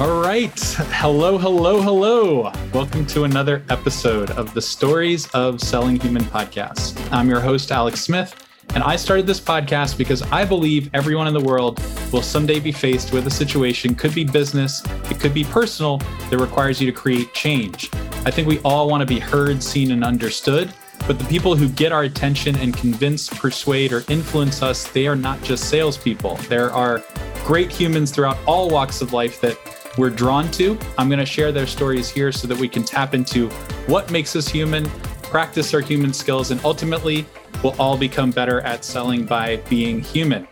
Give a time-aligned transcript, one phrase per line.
[0.00, 0.58] All right.
[0.94, 2.50] Hello, hello, hello.
[2.72, 6.98] Welcome to another episode of the Stories of Selling Human podcast.
[7.12, 8.34] I'm your host, Alex Smith,
[8.74, 11.82] and I started this podcast because I believe everyone in the world
[12.14, 15.98] will someday be faced with a situation, could be business, it could be personal,
[16.30, 17.90] that requires you to create change.
[18.24, 20.72] I think we all want to be heard, seen, and understood.
[21.06, 25.16] But the people who get our attention and convince, persuade, or influence us, they are
[25.16, 26.36] not just salespeople.
[26.48, 27.04] There are
[27.44, 29.58] great humans throughout all walks of life that
[30.00, 30.78] we're drawn to.
[30.96, 33.50] I'm going to share their stories here so that we can tap into
[33.86, 34.88] what makes us human,
[35.24, 37.26] practice our human skills, and ultimately
[37.62, 40.48] we'll all become better at selling by being human.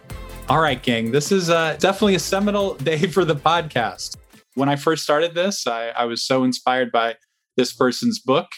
[0.50, 4.18] All right, gang, this is uh, definitely a seminal day for the podcast.
[4.54, 7.14] When I first started this, I, I was so inspired by
[7.56, 8.48] this person's book,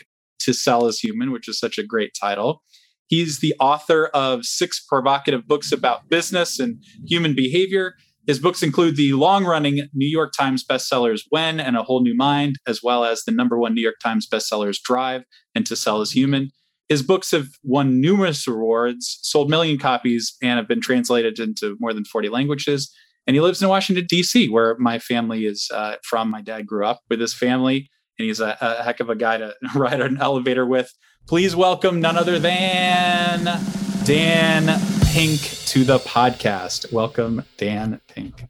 [0.40, 2.62] To Sell Is Human, which is such a great title.
[3.06, 7.94] He's the author of six provocative books about business and human behavior
[8.30, 12.16] his books include the long running New York Times bestsellers When and A Whole New
[12.16, 16.00] Mind, as well as the number one New York Times bestsellers Drive and To Sell
[16.00, 16.50] Is Human.
[16.88, 21.92] His books have won numerous awards, sold million copies, and have been translated into more
[21.92, 22.94] than 40 languages.
[23.26, 26.30] And he lives in Washington, D.C., where my family is uh, from.
[26.30, 29.38] My dad grew up with his family, and he's a, a heck of a guy
[29.38, 30.88] to ride an elevator with.
[31.26, 33.60] Please welcome none other than
[34.04, 36.92] Dan Pink to the podcast.
[36.92, 38.46] Welcome, Dan Pink.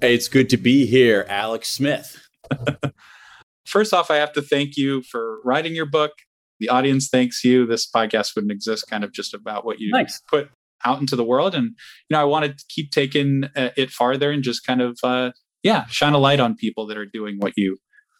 [0.00, 2.26] Hey, it's good to be here, Alex Smith.
[3.66, 6.10] First off, I have to thank you for writing your book.
[6.58, 7.66] The audience thanks you.
[7.66, 10.20] This podcast wouldn't exist kind of just about what you nice.
[10.28, 10.50] put
[10.84, 11.54] out into the world.
[11.54, 14.98] And, you know, I want to keep taking uh, it farther and just kind of,
[15.04, 15.30] uh,
[15.62, 17.78] yeah, shine a light on people that are doing what you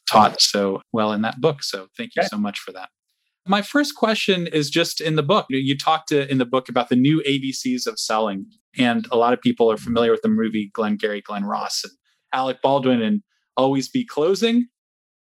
[0.08, 1.64] taught so well in that book.
[1.64, 2.28] So thank you okay.
[2.28, 2.91] so much for that.
[3.46, 5.46] My first question is just in the book.
[5.48, 8.46] You talked in the book about the new ABCs of selling,
[8.78, 11.92] and a lot of people are familiar with the movie Glengarry, Glen Ross and
[12.32, 13.22] Alec Baldwin and
[13.56, 14.68] Always Be Closing.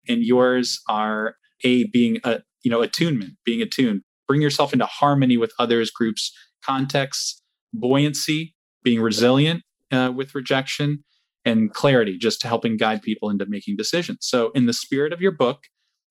[0.07, 5.37] And yours are A, being a, you know, attunement, being attuned, bring yourself into harmony
[5.37, 7.41] with others, groups, contexts,
[7.73, 8.53] buoyancy,
[8.83, 11.05] being resilient uh, with rejection,
[11.45, 14.19] and clarity, just to helping guide people into making decisions.
[14.21, 15.63] So, in the spirit of your book,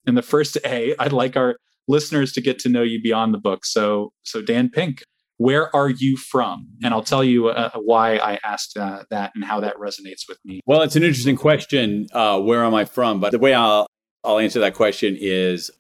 [0.07, 1.59] in the first A, I'd like our
[1.89, 3.65] listeners to get to know you beyond the book.
[3.65, 5.03] So, so Dan Pink,
[5.39, 6.69] where are you from?
[6.83, 10.39] And I'll tell you uh, why I asked uh, that and how that resonates with
[10.45, 10.61] me.
[10.67, 12.09] Well, it's an interesting question.
[12.13, 13.21] Uh, where am I from?
[13.21, 13.87] But the way I'll
[14.25, 15.71] I'll answer that question is,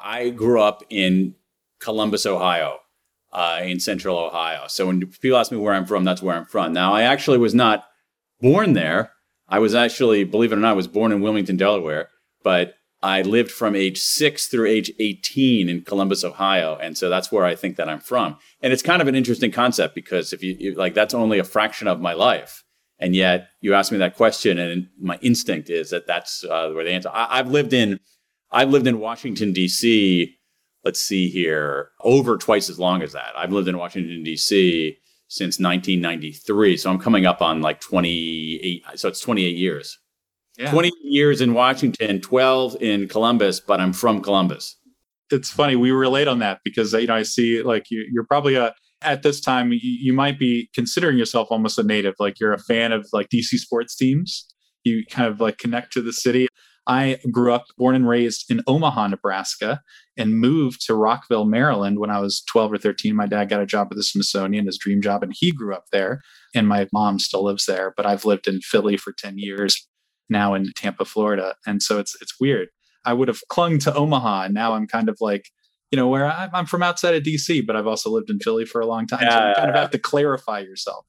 [0.00, 1.34] I grew up in
[1.78, 2.78] Columbus, Ohio,
[3.32, 4.64] uh, in Central Ohio.
[4.68, 6.72] So when people ask me where I'm from, that's where I'm from.
[6.72, 7.84] Now, I actually was not
[8.40, 9.12] born there.
[9.48, 12.08] I was actually, believe it or not, I was born in Wilmington, Delaware,
[12.42, 16.76] but I lived from age six through age 18 in Columbus, Ohio.
[16.80, 18.36] And so that's where I think that I'm from.
[18.60, 21.44] And it's kind of an interesting concept because if you, you like, that's only a
[21.44, 22.62] fraction of my life.
[23.00, 26.84] And yet you ask me that question, and my instinct is that that's uh, where
[26.84, 27.10] the answer.
[27.12, 27.98] I, I've lived in,
[28.52, 30.36] I've lived in Washington, D.C.
[30.84, 33.32] Let's see here, over twice as long as that.
[33.36, 34.96] I've lived in Washington, D.C.
[35.26, 36.76] since 1993.
[36.76, 38.84] So I'm coming up on like 28.
[38.94, 39.98] So it's 28 years.
[40.58, 40.70] Yeah.
[40.70, 44.76] 20 years in Washington, 12 in Columbus, but I'm from Columbus.
[45.30, 45.76] It's funny.
[45.76, 49.22] We relate on that because, you know, I see like you, you're probably a, at
[49.22, 52.14] this time, you, you might be considering yourself almost a native.
[52.18, 54.46] Like you're a fan of like DC sports teams.
[54.84, 56.48] You kind of like connect to the city.
[56.86, 59.80] I grew up, born and raised in Omaha, Nebraska,
[60.16, 63.14] and moved to Rockville, Maryland when I was 12 or 13.
[63.14, 65.84] My dad got a job at the Smithsonian, his dream job, and he grew up
[65.92, 66.22] there.
[66.54, 69.88] And my mom still lives there, but I've lived in Philly for 10 years
[70.32, 71.54] now in Tampa, Florida.
[71.66, 72.68] And so it's it's weird.
[73.04, 75.48] I would have clung to Omaha, and now I'm kind of like,
[75.90, 78.80] you know, where I'm from outside of DC, but I've also lived in Philly for
[78.80, 79.20] a long time.
[79.22, 81.04] Yeah, so you kind of have to clarify yourself.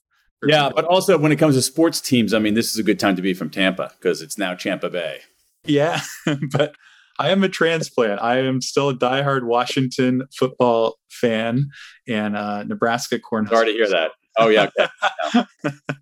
[0.45, 2.99] Yeah, but also when it comes to sports teams, I mean, this is a good
[2.99, 5.21] time to be from Tampa because it's now Tampa Bay.
[5.65, 6.01] Yeah,
[6.51, 6.75] but
[7.19, 8.21] I am a transplant.
[8.21, 11.69] I am still a diehard Washington football fan
[12.07, 13.49] and uh, Nebraska Cornhuskers.
[13.49, 14.11] Sorry to hear that.
[14.37, 14.69] Oh yeah.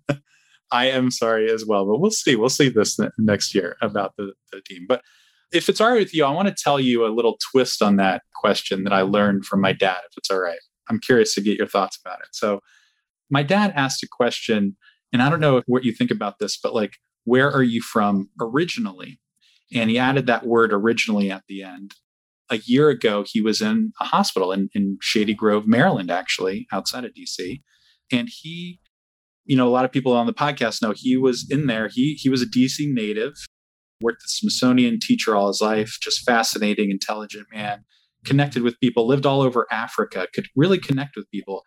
[0.72, 2.34] I am sorry as well, but we'll see.
[2.34, 4.86] We'll see this next year about the, the team.
[4.88, 5.02] But
[5.52, 7.96] if it's all right with you, I want to tell you a little twist on
[7.96, 10.58] that question that I learned from my dad, if it's all right.
[10.88, 12.28] I'm curious to get your thoughts about it.
[12.32, 12.60] So,
[13.30, 14.76] my dad asked a question,
[15.12, 18.30] and I don't know what you think about this, but like, where are you from
[18.40, 19.20] originally?
[19.72, 21.94] And he added that word originally at the end.
[22.50, 27.04] A year ago, he was in a hospital in, in Shady Grove, Maryland, actually, outside
[27.04, 27.62] of DC.
[28.10, 28.80] And he
[29.44, 31.88] you know, a lot of people on the podcast know he was in there.
[31.88, 33.34] He he was a DC native,
[34.00, 37.84] worked at Smithsonian, teacher all his life, just fascinating, intelligent man,
[38.24, 41.62] connected with people, lived all over Africa, could really connect with people.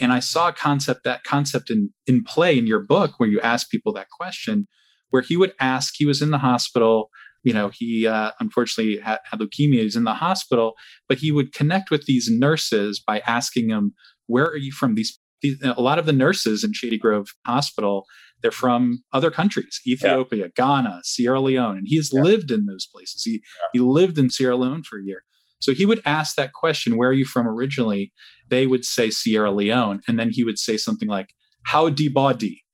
[0.00, 3.40] And I saw a concept, that concept in in play in your book where you
[3.40, 4.66] ask people that question,
[5.10, 7.10] where he would ask, he was in the hospital.
[7.42, 9.82] You know, he uh, unfortunately had, had leukemia.
[9.82, 10.74] He's in the hospital,
[11.08, 13.94] but he would connect with these nurses by asking them,
[14.26, 15.18] "Where are you from?" These, these
[15.62, 18.06] a lot of the nurses in Shady Grove Hospital,
[18.42, 20.50] they're from other countries: Ethiopia, yeah.
[20.56, 22.22] Ghana, Sierra Leone, and he's yeah.
[22.22, 23.22] lived in those places.
[23.24, 23.38] He yeah.
[23.72, 25.22] he lived in Sierra Leone for a year.
[25.60, 28.12] So he would ask that question, Where are you from originally?
[28.48, 30.00] They would say Sierra Leone.
[30.08, 31.28] And then he would say something like,
[31.64, 32.64] How di body,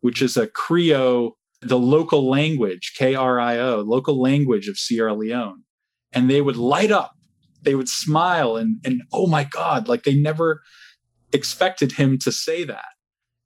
[0.00, 5.14] which is a Creole, the local language, K R I O, local language of Sierra
[5.14, 5.64] Leone.
[6.12, 7.12] And they would light up,
[7.62, 10.62] they would smile, and, and oh my God, like they never
[11.32, 12.84] expected him to say that.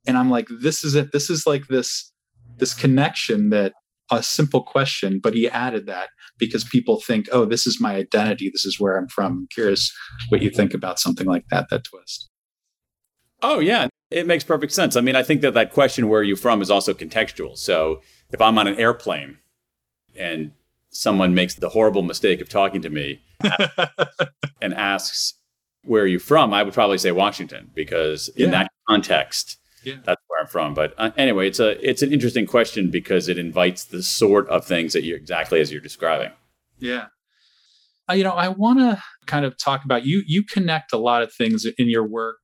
[0.07, 1.11] And I'm like, this is it.
[1.11, 2.11] This is like this,
[2.57, 3.73] this connection that
[4.11, 8.49] a simple question, but he added that because people think, oh, this is my identity.
[8.49, 9.31] This is where I'm from.
[9.31, 9.93] I'm curious
[10.29, 12.29] what you think about something like that, that twist.
[13.41, 13.87] Oh, yeah.
[14.11, 14.97] It makes perfect sense.
[14.97, 17.57] I mean, I think that that question, where are you from, is also contextual.
[17.57, 18.01] So
[18.31, 19.37] if I'm on an airplane
[20.15, 20.51] and
[20.89, 23.21] someone makes the horrible mistake of talking to me
[24.61, 25.35] and asks,
[25.83, 26.53] where are you from?
[26.53, 28.51] I would probably say Washington because in yeah.
[28.51, 29.95] that context, yeah.
[30.03, 30.73] that's where I'm from.
[30.73, 34.65] But uh, anyway, it's a it's an interesting question because it invites the sort of
[34.65, 36.31] things that you exactly as you're describing.
[36.79, 37.07] Yeah.
[38.09, 40.23] Uh, you know, I want to kind of talk about you.
[40.25, 42.43] You connect a lot of things in your work,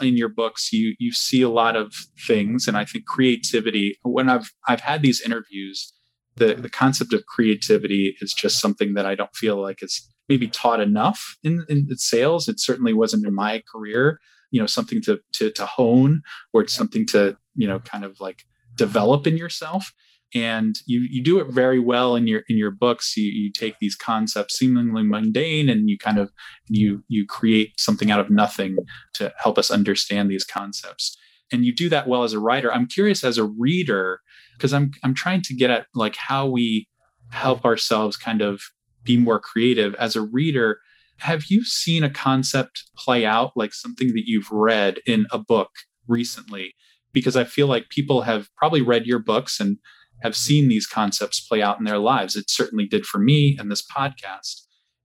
[0.00, 0.72] in your books.
[0.72, 1.94] You you see a lot of
[2.26, 3.98] things, and I think creativity.
[4.02, 5.92] When I've I've had these interviews,
[6.36, 10.48] the the concept of creativity is just something that I don't feel like is maybe
[10.48, 12.48] taught enough in, in sales.
[12.48, 14.18] It certainly wasn't in my career
[14.50, 16.22] you know something to to to hone
[16.52, 18.44] or it's something to you know kind of like
[18.76, 19.92] develop in yourself.
[20.34, 23.16] And you you do it very well in your in your books.
[23.16, 26.30] You, you take these concepts seemingly mundane and you kind of
[26.68, 28.76] you you create something out of nothing
[29.14, 31.16] to help us understand these concepts.
[31.50, 32.70] And you do that well as a writer.
[32.70, 34.20] I'm curious as a reader
[34.52, 36.88] because i'm i'm trying to get at like how we
[37.30, 38.60] help ourselves kind of
[39.08, 40.78] be more creative as a reader
[41.18, 45.70] have you seen a concept play out like something that you've read in a book
[46.06, 46.74] recently?
[47.12, 49.78] Because I feel like people have probably read your books and
[50.22, 52.36] have seen these concepts play out in their lives.
[52.36, 54.62] It certainly did for me and this podcast.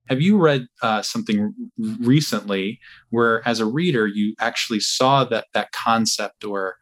[0.09, 2.79] Have you read uh, something recently
[3.09, 6.75] where, as a reader, you actually saw that that concept or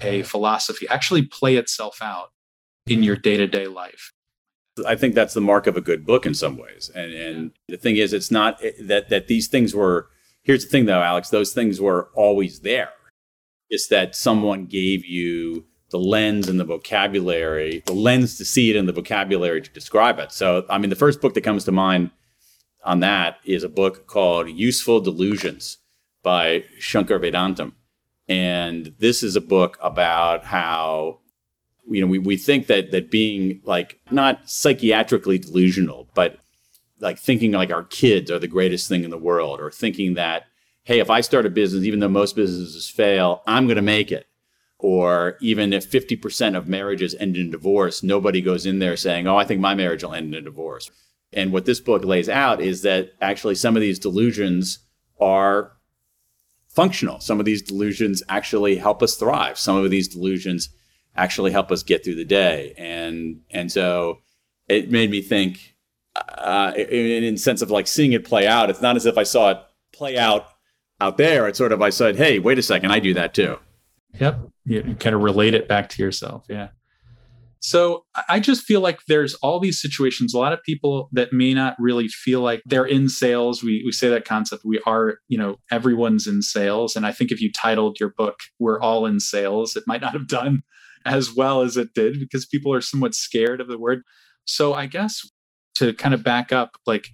[0.00, 2.30] a philosophy actually play itself out
[2.86, 4.13] in your day to day life?
[4.86, 6.90] I think that's the mark of a good book in some ways.
[6.94, 10.08] And and the thing is, it's not eh, that that these things were.
[10.42, 11.30] Here's the thing, though, Alex.
[11.30, 12.90] Those things were always there.
[13.70, 18.76] It's that someone gave you the lens and the vocabulary, the lens to see it
[18.76, 20.32] and the vocabulary to describe it.
[20.32, 22.10] So, I mean, the first book that comes to mind
[22.82, 25.78] on that is a book called Useful Delusions
[26.22, 27.72] by Shankar Vedantam.
[28.28, 31.20] And this is a book about how
[31.88, 36.38] you know, we, we think that that being like not psychiatrically delusional, but
[37.00, 40.44] like thinking like our kids are the greatest thing in the world, or thinking that,
[40.84, 44.10] hey, if I start a business, even though most businesses fail, I'm going to make
[44.12, 44.26] it.
[44.78, 49.36] Or even if 50% of marriages end in divorce, nobody goes in there saying, oh,
[49.36, 50.90] I think my marriage will end in divorce.
[51.32, 54.80] And what this book lays out is that actually some of these delusions
[55.20, 55.72] are
[56.68, 57.20] functional.
[57.20, 59.58] Some of these delusions actually help us thrive.
[59.58, 60.68] Some of these delusions
[61.16, 62.74] actually help us get through the day.
[62.76, 64.18] And and so
[64.68, 65.74] it made me think,
[66.16, 68.70] uh, in, in sense of like seeing it play out.
[68.70, 69.58] It's not as if I saw it
[69.92, 70.46] play out
[71.00, 71.48] out there.
[71.48, 73.58] It's sort of I said, hey, wait a second, I do that too.
[74.20, 76.44] Yep, you kind of relate it back to yourself.
[76.48, 76.68] Yeah.
[77.64, 80.34] So I just feel like there's all these situations.
[80.34, 83.62] A lot of people that may not really feel like they're in sales.
[83.62, 84.66] We we say that concept.
[84.66, 86.94] We are, you know, everyone's in sales.
[86.94, 90.12] And I think if you titled your book "We're All in Sales," it might not
[90.12, 90.62] have done
[91.04, 94.02] as well as it did because people are somewhat scared of the word.
[94.44, 95.20] So I guess
[95.76, 97.08] to kind of back up, like,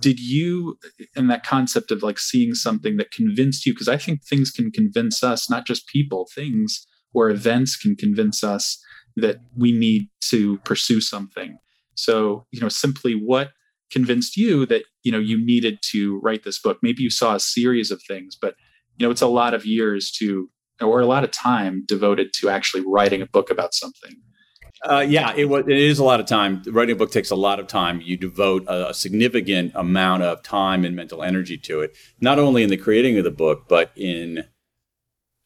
[0.00, 0.78] did you,
[1.14, 3.72] in that concept of like seeing something that convinced you?
[3.72, 8.42] Because I think things can convince us, not just people, things or events can convince
[8.42, 8.82] us
[9.16, 11.58] that we need to pursue something.
[11.94, 13.50] So, you know, simply what
[13.90, 16.78] convinced you that, you know, you needed to write this book?
[16.82, 18.54] Maybe you saw a series of things, but,
[18.96, 20.48] you know, it's a lot of years to
[20.80, 24.16] or a lot of time devoted to actually writing a book about something.
[24.82, 26.62] Uh, yeah, it, it is a lot of time.
[26.66, 28.02] Writing a book takes a lot of time.
[28.02, 32.62] You devote a, a, significant amount of time and mental energy to it, not only
[32.62, 34.44] in the creating of the book, but in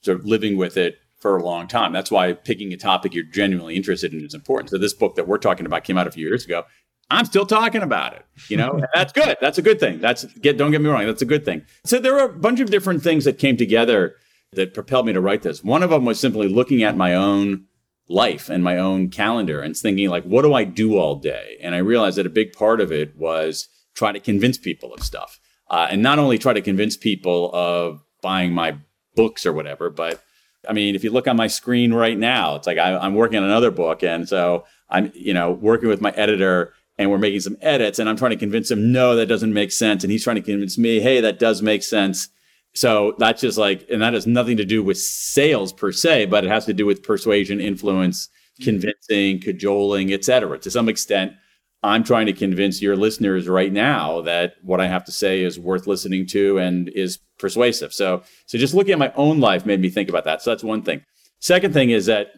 [0.02, 1.92] sort of living with it for a long time.
[1.92, 4.70] That's why picking a topic you're genuinely interested in is important.
[4.70, 6.64] So this book that we're talking about came out a few years ago.
[7.10, 8.24] I'm still talking about it.
[8.48, 9.36] You know, that's good.
[9.40, 10.00] That's a good thing.
[10.00, 10.56] That's get.
[10.56, 11.06] Don't get me wrong.
[11.06, 11.62] That's a good thing.
[11.84, 14.16] So there are a bunch of different things that came together
[14.52, 15.62] that propelled me to write this.
[15.62, 17.66] One of them was simply looking at my own
[18.08, 21.58] life and my own calendar and thinking like, what do I do all day?
[21.62, 25.02] And I realized that a big part of it was trying to convince people of
[25.02, 25.38] stuff.
[25.70, 28.78] Uh, and not only try to convince people of buying my
[29.14, 30.22] books or whatever, but
[30.66, 33.38] I mean, if you look on my screen right now, it's like I, am working
[33.38, 34.02] on another book.
[34.02, 38.08] And so I'm, you know, working with my editor and we're making some edits and
[38.08, 40.02] I'm trying to convince him, no, that doesn't make sense.
[40.02, 42.28] And he's trying to convince me, hey, that does make sense.
[42.78, 46.44] So that's just like, and that has nothing to do with sales per se, but
[46.44, 48.28] it has to do with persuasion, influence,
[48.62, 50.60] convincing, cajoling, etc.
[50.60, 51.32] To some extent,
[51.82, 55.58] I'm trying to convince your listeners right now that what I have to say is
[55.58, 57.92] worth listening to and is persuasive.
[57.92, 60.40] So, so just looking at my own life made me think about that.
[60.40, 61.02] So that's one thing.
[61.40, 62.28] Second thing is that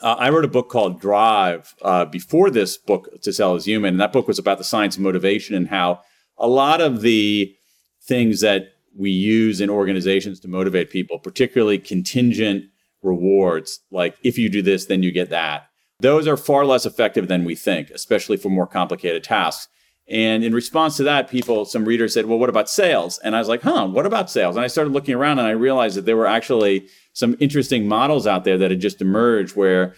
[0.00, 3.94] uh, I wrote a book called Drive uh, before this book, To Sell is Human.
[3.94, 6.00] And that book was about the science of motivation and how
[6.36, 7.54] a lot of the
[8.02, 12.64] things that we use in organizations to motivate people, particularly contingent
[13.02, 15.68] rewards, like if you do this, then you get that.
[16.00, 19.68] Those are far less effective than we think, especially for more complicated tasks.
[20.06, 23.18] And in response to that, people, some readers said, Well, what about sales?
[23.20, 24.56] And I was like, Huh, what about sales?
[24.56, 28.26] And I started looking around and I realized that there were actually some interesting models
[28.26, 29.94] out there that had just emerged where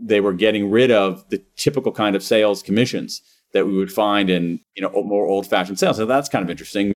[0.00, 3.20] they were getting rid of the typical kind of sales commissions
[3.52, 5.96] that we would find in you know more old fashioned sales.
[5.96, 6.92] So that's kind of interesting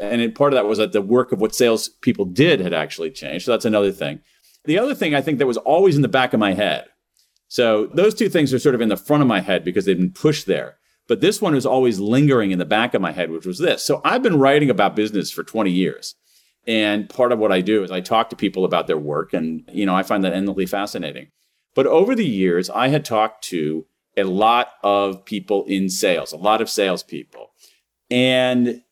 [0.00, 3.10] and part of that was that the work of what sales people did had actually
[3.10, 3.44] changed.
[3.44, 4.20] So that's another thing.
[4.64, 6.86] The other thing I think that was always in the back of my head.
[7.48, 9.96] So those two things are sort of in the front of my head because they've
[9.96, 10.76] been pushed there.
[11.06, 13.84] But this one was always lingering in the back of my head, which was this.
[13.84, 16.14] So I've been writing about business for 20 years.
[16.66, 19.68] And part of what I do is I talk to people about their work and
[19.70, 21.28] you know, I find that endlessly fascinating.
[21.74, 23.84] But over the years, I had talked to
[24.16, 27.50] a lot of people in sales, a lot of salespeople.
[28.10, 28.82] And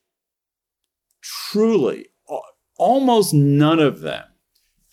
[1.23, 2.07] truly,
[2.77, 4.25] almost none of them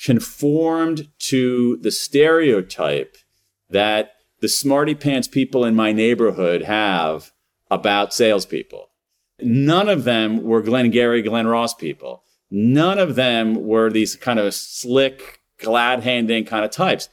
[0.03, 3.17] conformed to the stereotype
[3.69, 7.33] that the smarty pants people in my neighborhood have
[7.71, 8.89] about salespeople.
[9.41, 12.25] None of them were Glengarry, Glen Ross people.
[12.51, 17.09] None of them were these kind of slick, glad handing kind of types.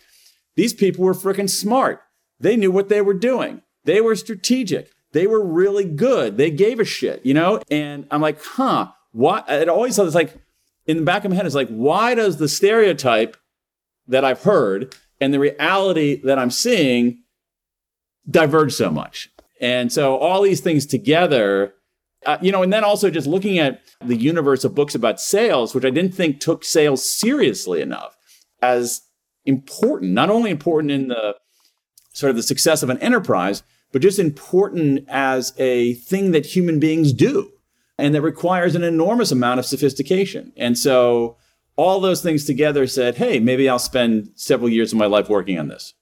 [0.56, 2.02] These people were freaking smart.
[2.40, 3.62] They knew what they were doing.
[3.84, 4.92] They were strategic.
[5.12, 6.38] They were really good.
[6.38, 7.62] They gave a shit, you know?
[7.70, 10.38] And I'm like, huh, why it always it's like
[10.86, 13.36] in the back of my head is like why does the stereotype
[14.08, 17.24] that I've heard and the reality that I'm seeing
[18.30, 19.32] diverge so much?
[19.60, 21.74] And so all these things together,
[22.28, 25.74] uh, you know, and then also just looking at the universe of books about sales,
[25.74, 28.16] which I didn't think took sales seriously enough
[28.62, 29.02] as
[29.46, 31.36] important, not only important in the
[32.14, 36.80] sort of the success of an enterprise, but just important as a thing that human
[36.80, 37.52] beings do
[37.98, 40.51] and that requires an enormous amount of sophistication.
[40.56, 41.38] And so
[41.75, 45.60] all those things together said, hey, maybe I'll spend several years of my life working
[45.60, 45.94] on this.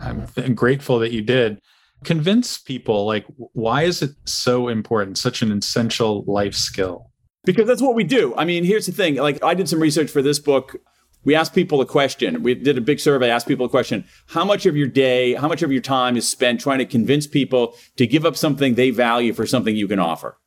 [0.00, 1.60] I'm grateful that you did.
[2.04, 7.10] Convince people, like, why is it so important, such an essential life skill?
[7.44, 8.34] Because that's what we do.
[8.36, 10.76] I mean, here's the thing like, I did some research for this book.
[11.24, 12.42] We asked people a question.
[12.42, 15.48] We did a big survey, asked people a question How much of your day, how
[15.48, 18.90] much of your time is spent trying to convince people to give up something they
[18.90, 20.38] value for something you can offer?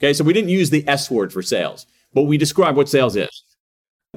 [0.00, 3.16] Okay, so we didn't use the S word for sales, but we describe what sales
[3.16, 3.44] is.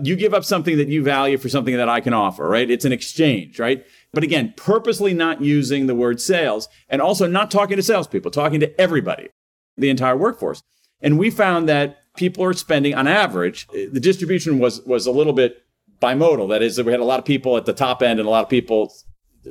[0.01, 2.69] You give up something that you value for something that I can offer, right?
[2.69, 3.85] It's an exchange, right?
[4.13, 8.59] But again, purposely not using the word sales and also not talking to salespeople, talking
[8.61, 9.29] to everybody,
[9.77, 10.63] the entire workforce.
[11.01, 15.11] And we found that people are spending on average, eh, the distribution was, was a
[15.11, 15.63] little bit
[16.01, 16.50] bimodal.
[16.50, 18.31] That is, that we had a lot of people at the top end and a
[18.31, 18.93] lot of people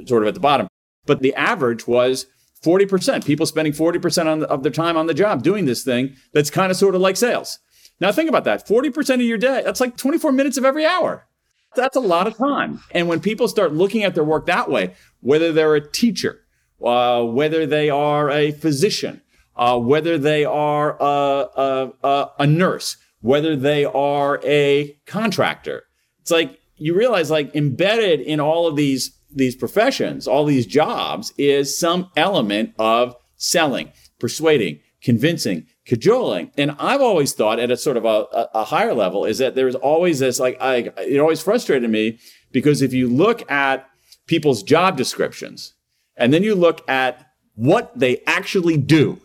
[0.07, 0.69] sort of at the bottom.
[1.07, 2.27] But the average was
[2.65, 6.51] 40%, people spending 40% on of their time on the job doing this thing that's
[6.51, 7.59] kind of sort of like sales.
[8.01, 11.27] Now, think about that 40% of your day, that's like 24 minutes of every hour.
[11.77, 12.81] That's a lot of time.
[12.93, 16.41] And when people start looking at their work that way, whether they're a teacher,
[16.85, 19.21] uh, whether they are a physician,
[19.57, 25.85] uh, whether they are a, a, a nurse, whether they are a contractor,
[26.21, 31.33] it's like you realize, like, embedded in all of these these professions, all these jobs,
[31.39, 36.53] is some element of selling, persuading, convincing, cajoling.
[36.57, 39.75] And I've always thought at a sort of a, a higher level is that there's
[39.75, 42.19] always this like I it always frustrated me
[42.53, 43.89] because if you look at
[44.27, 45.75] people's job descriptions
[46.17, 49.21] and then you look at what they actually do,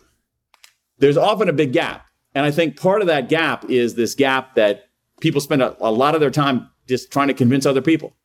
[0.98, 2.06] there's often a big gap.
[2.34, 4.84] And I think part of that gap is this gap that
[5.20, 8.16] people spend a, a lot of their time just trying to convince other people.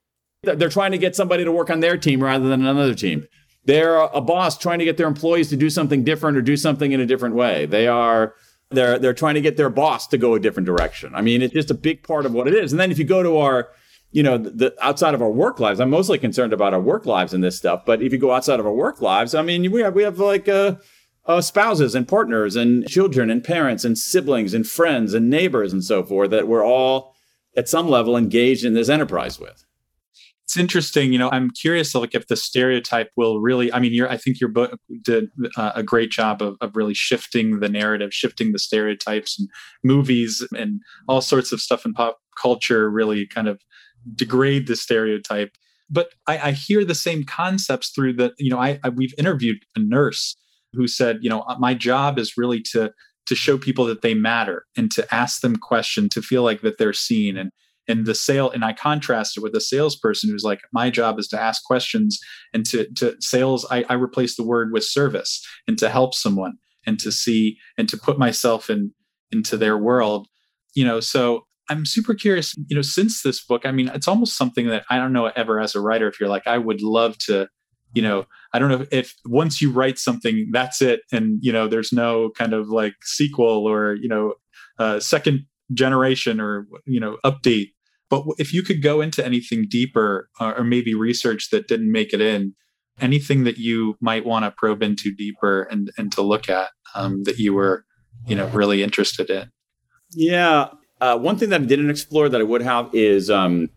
[0.44, 3.28] They're trying to get somebody to work on their team rather than another team.
[3.66, 6.92] They're a boss trying to get their employees to do something different or do something
[6.92, 7.68] in a different way.
[7.68, 8.34] They are
[8.72, 11.14] they're they're trying to get their boss to go a different direction.
[11.14, 12.74] I mean, it's just a big part of what it is.
[12.74, 13.70] And then if you go to our
[14.14, 17.34] you know, the outside of our work lives, I'm mostly concerned about our work lives
[17.34, 17.86] and this stuff.
[17.86, 20.18] But if you go outside of our work lives, I mean, we have we have
[20.18, 20.76] like uh,
[21.28, 25.84] uh, spouses and partners and children and parents and siblings and friends and neighbors and
[25.84, 27.16] so forth that we're all
[27.56, 29.64] at some level engaged in this enterprise with
[30.52, 31.14] it's interesting.
[31.14, 33.72] You know, I'm curious, like, if the stereotype will really.
[33.72, 34.10] I mean, you're.
[34.10, 38.14] I think your book did uh, a great job of, of really shifting the narrative,
[38.14, 39.48] shifting the stereotypes, and
[39.82, 43.62] movies and all sorts of stuff in pop culture really kind of
[44.14, 45.52] degrade the stereotype.
[45.90, 48.34] But I, I hear the same concepts through the.
[48.38, 50.36] You know, I, I we've interviewed a nurse
[50.74, 52.92] who said, you know, my job is really to
[53.28, 56.78] to show people that they matter and to ask them questions, to feel like that
[56.78, 57.52] they're seen and
[57.92, 61.28] and the sale and i contrast it with a salesperson who's like my job is
[61.28, 62.20] to ask questions
[62.54, 66.54] and to to sales I, I replace the word with service and to help someone
[66.86, 68.94] and to see and to put myself in
[69.32, 70.28] into their world.
[70.74, 74.38] You know so i'm super curious you know since this book i mean it's almost
[74.38, 77.18] something that i don't know ever as a writer if you're like i would love
[77.18, 77.48] to
[77.94, 81.68] you know i don't know if once you write something that's it and you know
[81.68, 84.34] there's no kind of like sequel or you know
[84.80, 87.72] uh, second generation or you know update
[88.12, 92.14] but if you could go into anything deeper uh, or maybe research that didn't make
[92.14, 92.54] it in
[93.00, 97.24] anything that you might want to probe into deeper and and to look at um,
[97.24, 97.86] that you were
[98.28, 99.50] you know really interested in?
[100.14, 100.68] Yeah
[101.02, 103.70] uh, one thing that i didn't explore that i would have is um,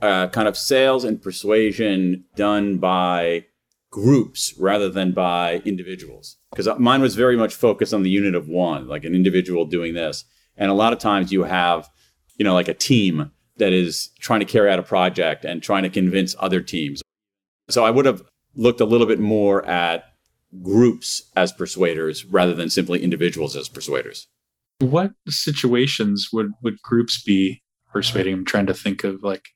[0.00, 3.44] uh, kind of sales and persuasion done by
[3.90, 6.36] groups rather than by individuals.
[6.50, 9.94] Because mine was very much focused on the unit of one like an individual doing
[9.94, 10.24] this.
[10.56, 11.88] And a lot of times you have,
[12.36, 15.82] you know, like a team that is trying to carry out a project and trying
[15.84, 17.02] to convince other teams.
[17.68, 18.22] So I would have
[18.54, 20.04] looked a little bit more at
[20.62, 24.26] groups as persuaders rather than simply individuals as persuaders.
[24.80, 28.34] What situations would, would groups be persuading?
[28.34, 29.48] I'm trying to think of like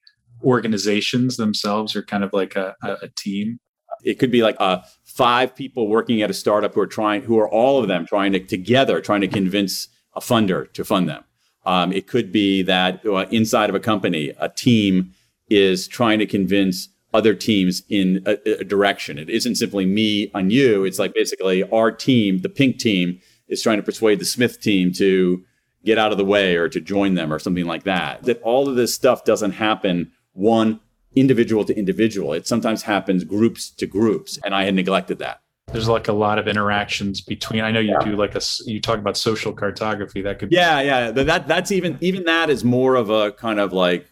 [0.42, 3.58] organizations themselves or kind of like a, a, a team.
[4.04, 7.38] It could be like uh, five people working at a startup who are trying, who
[7.38, 11.24] are all of them trying to together, trying to convince a funder to fund them.
[11.68, 15.12] Um, it could be that uh, inside of a company, a team
[15.50, 19.18] is trying to convince other teams in a, a, direction.
[19.18, 20.84] It isn't simply me on you.
[20.84, 24.92] It's like basically our team, the pink team, is trying to persuade the Smith team
[24.94, 25.44] to
[25.84, 28.22] get out of the way or to join them or something like that.
[28.22, 30.80] That all of this stuff doesn't happen one
[31.14, 32.32] individual to individual.
[32.32, 34.38] It sometimes happens groups to groups.
[34.42, 37.92] And I had neglected that there's like a lot of interactions between i know you
[37.92, 38.04] yeah.
[38.04, 41.98] do like a you talk about social cartography that could yeah yeah that that's even
[42.00, 44.06] even that is more of a kind of like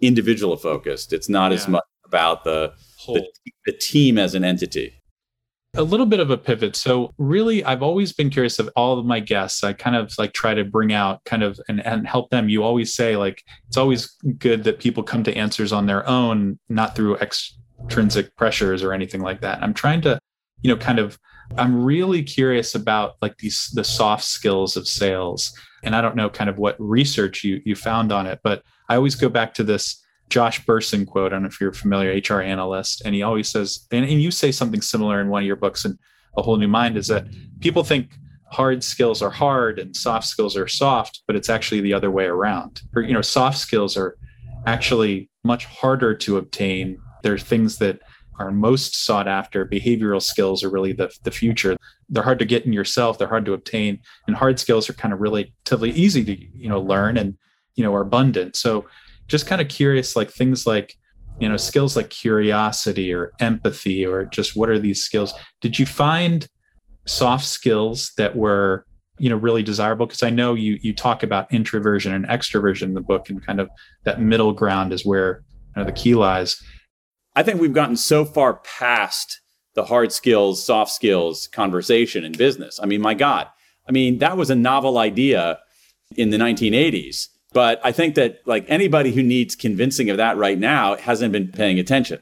[0.00, 1.12] individual focused.
[1.12, 1.56] It's not yeah.
[1.56, 2.72] as much about the,
[3.06, 3.26] the,
[3.66, 4.94] the team as an entity.
[5.76, 6.74] A little bit of a pivot.
[6.74, 9.62] So really i've always been curious of all of my guests.
[9.62, 12.48] I kind of like try to bring out kind of and, and help them.
[12.48, 16.58] You always say like it's always good that people come to answers on their own
[16.68, 19.62] not through extrinsic pressures or anything like that.
[19.62, 20.18] I'm trying to
[20.62, 21.18] you know kind of
[21.56, 25.52] i'm really curious about like these the soft skills of sales.
[25.84, 28.96] And i don't know kind of what research you you found on it but i
[28.96, 31.32] always go back to this josh bersin quote.
[31.32, 34.30] I don't know if you're familiar hr analyst and he always says and, and you
[34.30, 35.98] say something similar in one of your books and
[36.36, 37.26] a whole new mind is that
[37.60, 38.14] people think
[38.50, 42.24] hard skills are hard and soft skills are soft but it's actually the other way
[42.24, 42.82] around.
[42.94, 44.16] Or you know soft skills are
[44.66, 46.98] actually much harder to obtain.
[47.22, 48.00] There are things that
[48.38, 51.76] are most sought after behavioral skills are really the, the future.
[52.08, 55.12] They're hard to get in yourself they're hard to obtain and hard skills are kind
[55.12, 57.36] of relatively easy to you know learn and
[57.74, 58.56] you know are abundant.
[58.56, 58.86] So
[59.26, 60.96] just kind of curious like things like
[61.38, 65.34] you know skills like curiosity or empathy or just what are these skills?
[65.60, 66.46] Did you find
[67.06, 68.84] soft skills that were
[69.18, 70.06] you know really desirable?
[70.06, 73.60] Because i know you you talk about introversion and extroversion in the book and kind
[73.60, 73.68] of
[74.04, 75.42] that middle ground is where
[75.76, 76.62] you know, the key lies
[77.38, 79.40] I think we've gotten so far past
[79.74, 82.80] the hard skills, soft skills conversation in business.
[82.82, 83.46] I mean, my God.
[83.88, 85.60] I mean, that was a novel idea
[86.16, 87.28] in the 1980s.
[87.52, 91.46] But I think that like anybody who needs convincing of that right now hasn't been
[91.46, 92.18] paying attention.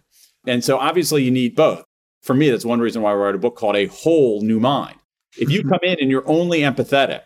[0.46, 1.82] And so obviously you need both.
[2.20, 4.98] For me, that's one reason why I wrote a book called A Whole New Mind.
[5.38, 5.70] If you mm-hmm.
[5.70, 7.22] come in and you're only empathetic,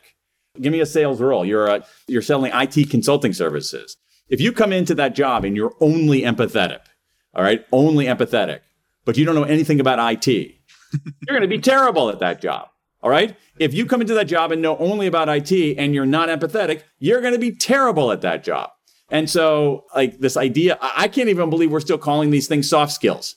[0.61, 1.44] give me a sales role.
[1.44, 3.96] You're a, you're selling IT consulting services.
[4.29, 6.83] If you come into that job and you're only empathetic,
[7.34, 8.60] all right, only empathetic,
[9.04, 10.54] but you don't know anything about IT, you're
[11.28, 12.68] going to be terrible at that job.
[13.02, 13.34] All right.
[13.58, 16.82] If you come into that job and know only about IT and you're not empathetic,
[16.98, 18.70] you're going to be terrible at that job.
[19.10, 22.92] And so, like this idea, I can't even believe we're still calling these things soft
[22.92, 23.36] skills.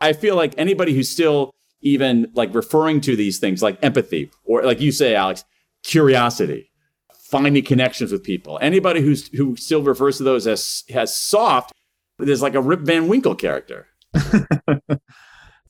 [0.00, 4.62] I feel like anybody who's still even like referring to these things like empathy or
[4.62, 5.44] like you say, Alex,
[5.84, 6.70] curiosity,
[7.14, 11.72] finding connections with people, anybody who's who still refers to those as as soft
[12.18, 13.86] there's like a Rip Van Winkle character.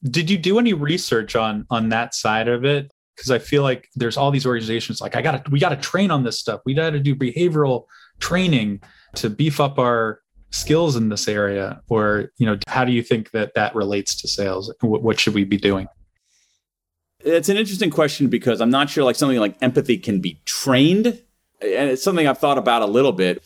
[0.05, 2.92] Did you do any research on on that side of it?
[3.16, 5.76] Because I feel like there's all these organizations like I got to we got to
[5.76, 6.61] train on this stuff.
[6.64, 7.85] We got to do behavioral
[8.18, 8.83] training
[9.16, 11.81] to beef up our skills in this area.
[11.88, 14.74] Or you know, how do you think that that relates to sales?
[14.81, 15.87] What, what should we be doing?
[17.20, 21.07] It's an interesting question because I'm not sure like something like empathy can be trained.
[21.07, 23.44] And it's something I've thought about a little bit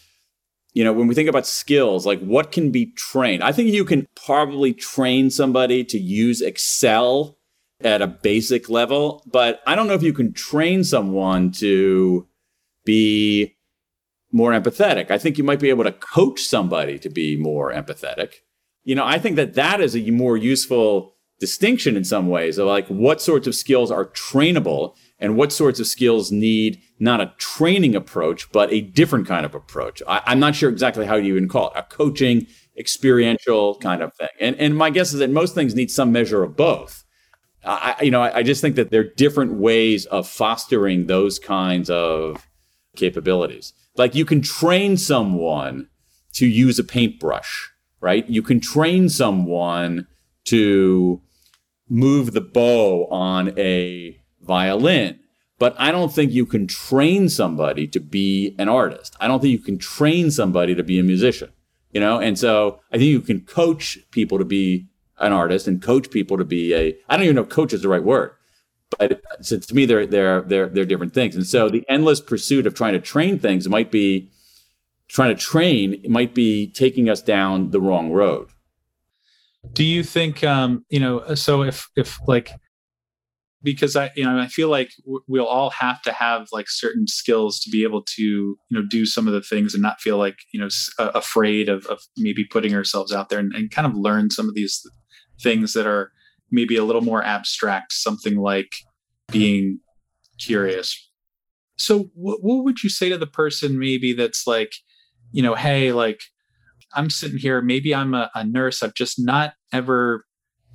[0.76, 3.42] you know, when we think about skills, like what can be trained?
[3.42, 7.38] I think you can probably train somebody to use Excel
[7.80, 12.28] at a basic level, but I don't know if you can train someone to
[12.84, 13.56] be
[14.30, 15.10] more empathetic.
[15.10, 18.34] I think you might be able to coach somebody to be more empathetic.
[18.84, 22.66] You know, I think that that is a more useful distinction in some ways of
[22.66, 27.32] like what sorts of skills are trainable and what sorts of skills need not a
[27.38, 30.02] training approach, but a different kind of approach.
[30.09, 32.46] I, am not sure exactly how you even call it a coaching,
[32.78, 34.28] experiential kind of thing.
[34.40, 37.04] And, and my guess is that most things need some measure of both.
[37.64, 41.38] I, you know, I, I just think that there are different ways of fostering those
[41.38, 42.46] kinds of
[42.96, 43.72] capabilities.
[43.96, 45.88] Like you can train someone
[46.35, 48.28] to use a paintbrush, right?
[48.28, 50.06] You can train someone
[50.46, 51.20] to
[51.88, 55.18] move the bow on a violin.
[55.59, 59.16] But I don't think you can train somebody to be an artist.
[59.21, 61.51] I don't think you can train somebody to be a musician,
[61.92, 62.19] you know?
[62.21, 64.87] And so I think you can coach people to be
[65.19, 67.88] an artist and coach people to be a, I don't even know coach is the
[67.88, 68.33] right word,
[68.99, 71.35] but to me, they're, they're, they're, they're different things.
[71.35, 74.31] And so the endless pursuit of trying to train things might be
[75.09, 78.51] trying to train, might be taking us down the wrong road.
[79.73, 82.51] Do you think, um, you know, so if, if like,
[83.66, 84.92] because I, you know, I feel like
[85.26, 89.05] we'll all have to have like certain skills to be able to, you know, do
[89.05, 92.76] some of the things and not feel like, you know, afraid of, of maybe putting
[92.76, 94.88] ourselves out there and, and kind of learn some of these
[95.42, 96.12] things that are
[96.48, 98.72] maybe a little more abstract, something like
[99.33, 99.81] being
[100.38, 101.11] curious.
[101.76, 104.74] So, what, what would you say to the person maybe that's like,
[105.33, 106.20] you know, hey, like
[106.94, 110.24] I'm sitting here, maybe I'm a, a nurse, I've just not ever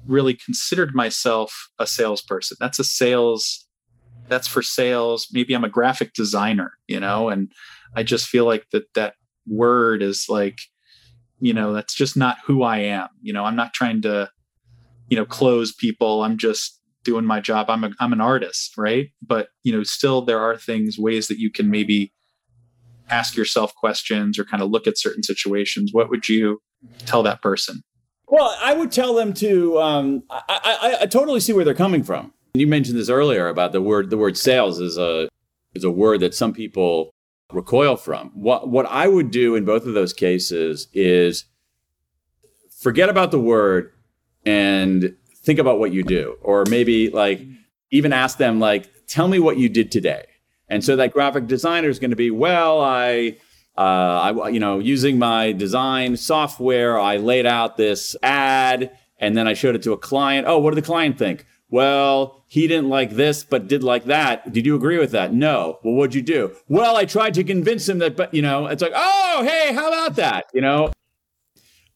[0.08, 2.58] really considered myself a salesperson.
[2.60, 3.68] That's a sales,
[4.28, 5.28] that's for sales.
[5.32, 7.52] Maybe I'm a graphic designer, you know, and
[7.96, 9.16] I just feel like that that
[9.48, 10.60] word is like,
[11.40, 13.10] you know, that's just not who I am.
[13.22, 14.30] You know, I'm not trying to,
[15.10, 16.24] you know, close people.
[16.24, 17.70] I'm just doing my job.
[17.70, 19.10] I'm a, I'm an artist, right?
[19.22, 22.14] But you know, still there are things, ways that you can maybe
[23.10, 25.90] ask yourself questions or kind of look at certain situations.
[25.92, 26.62] What would you
[27.06, 27.84] tell that person?
[28.32, 29.78] Well, I would tell them to.
[29.80, 32.34] Um, I, I, I totally see where they're coming from.
[32.54, 34.10] You mentioned this earlier about the word.
[34.10, 35.28] The word sales is a
[35.76, 37.12] is a word that some people
[37.52, 38.32] recoil from.
[38.34, 41.44] What what I would do in both of those cases is
[42.80, 43.92] forget about the word
[44.46, 45.14] and
[45.44, 47.42] think about what you do, or maybe like
[47.92, 50.24] even ask them like, tell me what you did today.
[50.70, 53.36] And so that graphic designer is going to be, well, I
[53.78, 59.48] uh, I, you know, using my design software, I laid out this ad and then
[59.48, 60.48] I showed it to a client.
[60.48, 61.46] Oh, what did the client think?
[61.70, 64.52] Well, he didn't like this, but did like that.
[64.52, 65.34] Did you agree with that?
[65.34, 65.80] No.
[65.84, 66.54] Well, what'd you do?
[66.68, 69.88] Well, I tried to convince him that, but you know, it's like, oh, hey, how
[69.88, 70.48] about that?
[70.54, 70.92] You know,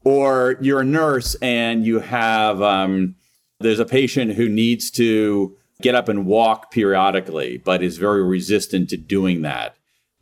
[0.05, 3.15] or you're a nurse and you have, um,
[3.59, 8.89] there's a patient who needs to get up and walk periodically, but is very resistant
[8.91, 9.75] to doing that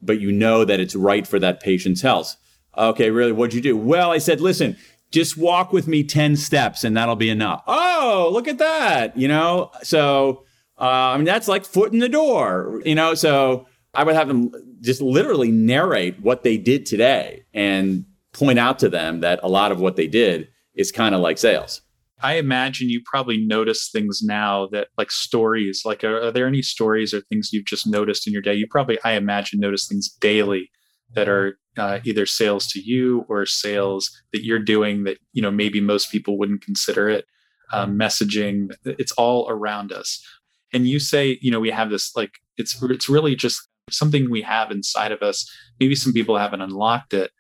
[0.06, 2.36] but you know that it's right for that patient's health.
[2.78, 3.78] Okay, really, what'd you do?
[3.78, 4.78] Well, I said, listen,
[5.12, 7.64] just walk with me 10 steps and that'll be enough.
[7.68, 9.16] Oh, look at that.
[9.16, 10.44] You know, so
[10.80, 14.28] uh, I mean, that's like foot in the door, you know, so I would have
[14.28, 19.48] them just literally narrate what they did today and point out to them that a
[19.48, 21.82] lot of what they did is kind of like sales.
[22.24, 26.62] I imagine you probably notice things now that like stories, like are, are, there any
[26.62, 28.54] stories or things you've just noticed in your day?
[28.54, 30.72] You probably, I imagine, notice things daily
[31.16, 35.52] that are uh, either sales to you or sales that you're doing that, you know,
[35.52, 37.26] maybe most people wouldn't consider it.
[37.74, 40.26] Um, messaging, it's all around us.
[40.74, 44.44] And you say, you know, we have this like, it's, it's really just something we
[44.44, 45.50] have inside of us.
[45.80, 47.32] Maybe some people haven't unlocked it.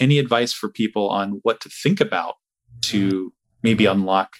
[0.00, 2.36] Any advice for people on what to think about
[2.82, 4.30] to maybe unlock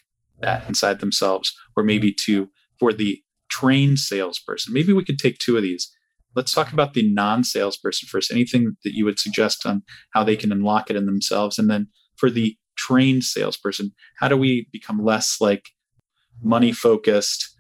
[0.40, 4.72] that inside themselves, or maybe to for the trained salesperson.
[4.72, 5.90] Maybe we could take two of these.
[6.34, 8.30] Let's talk about the non salesperson first.
[8.30, 11.58] Anything that you would suggest on how they can unlock it in themselves?
[11.58, 15.70] And then for the trained salesperson, how do we become less like
[16.42, 17.56] money focused,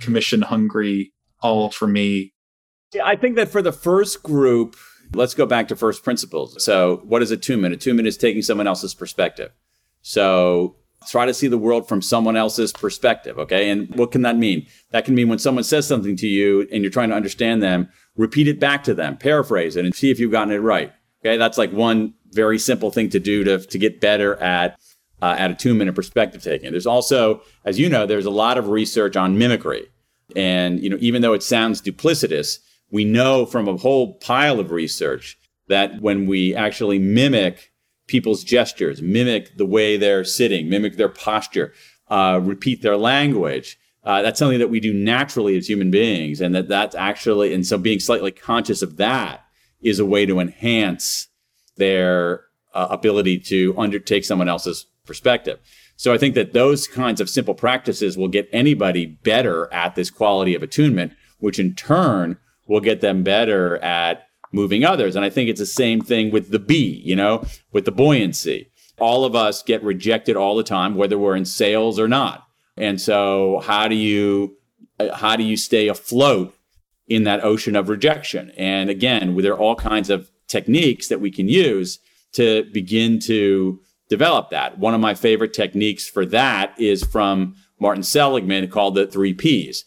[0.00, 2.34] commission hungry, all for me?
[2.92, 4.76] Yeah, I think that for the first group,
[5.12, 6.62] Let's go back to first principles.
[6.62, 7.74] So, what is attunement?
[7.74, 9.50] Attunement is taking someone else's perspective.
[10.02, 10.76] So,
[11.08, 13.38] try to see the world from someone else's perspective.
[13.38, 13.70] Okay.
[13.70, 14.66] And what can that mean?
[14.90, 17.88] That can mean when someone says something to you and you're trying to understand them,
[18.16, 20.92] repeat it back to them, paraphrase it, and see if you've gotten it right.
[21.24, 21.36] Okay.
[21.36, 24.78] That's like one very simple thing to do to, to get better at
[25.22, 26.70] uh, and perspective taking.
[26.70, 29.86] There's also, as you know, there's a lot of research on mimicry.
[30.36, 32.58] And, you know, even though it sounds duplicitous,
[32.90, 35.36] we know from a whole pile of research
[35.68, 37.69] that when we actually mimic
[38.10, 41.72] people's gestures, mimic the way they're sitting, mimic their posture,
[42.08, 46.40] uh, repeat their language, uh, that's something that we do naturally as human beings.
[46.40, 49.44] And that that's actually, and so being slightly conscious of that
[49.80, 51.28] is a way to enhance
[51.76, 52.44] their
[52.74, 55.60] uh, ability to undertake someone else's perspective.
[55.96, 60.10] So I think that those kinds of simple practices will get anybody better at this
[60.10, 65.16] quality of attunement, which in turn will get them better at moving others.
[65.16, 68.70] And I think it's the same thing with the B, you know, with the buoyancy.
[68.98, 72.46] All of us get rejected all the time, whether we're in sales or not.
[72.76, 74.56] And so how do you
[75.14, 76.54] how do you stay afloat
[77.08, 78.52] in that ocean of rejection?
[78.56, 81.98] And again, there are all kinds of techniques that we can use
[82.32, 84.78] to begin to develop that.
[84.78, 89.84] One of my favorite techniques for that is from Martin Seligman called the three Ps.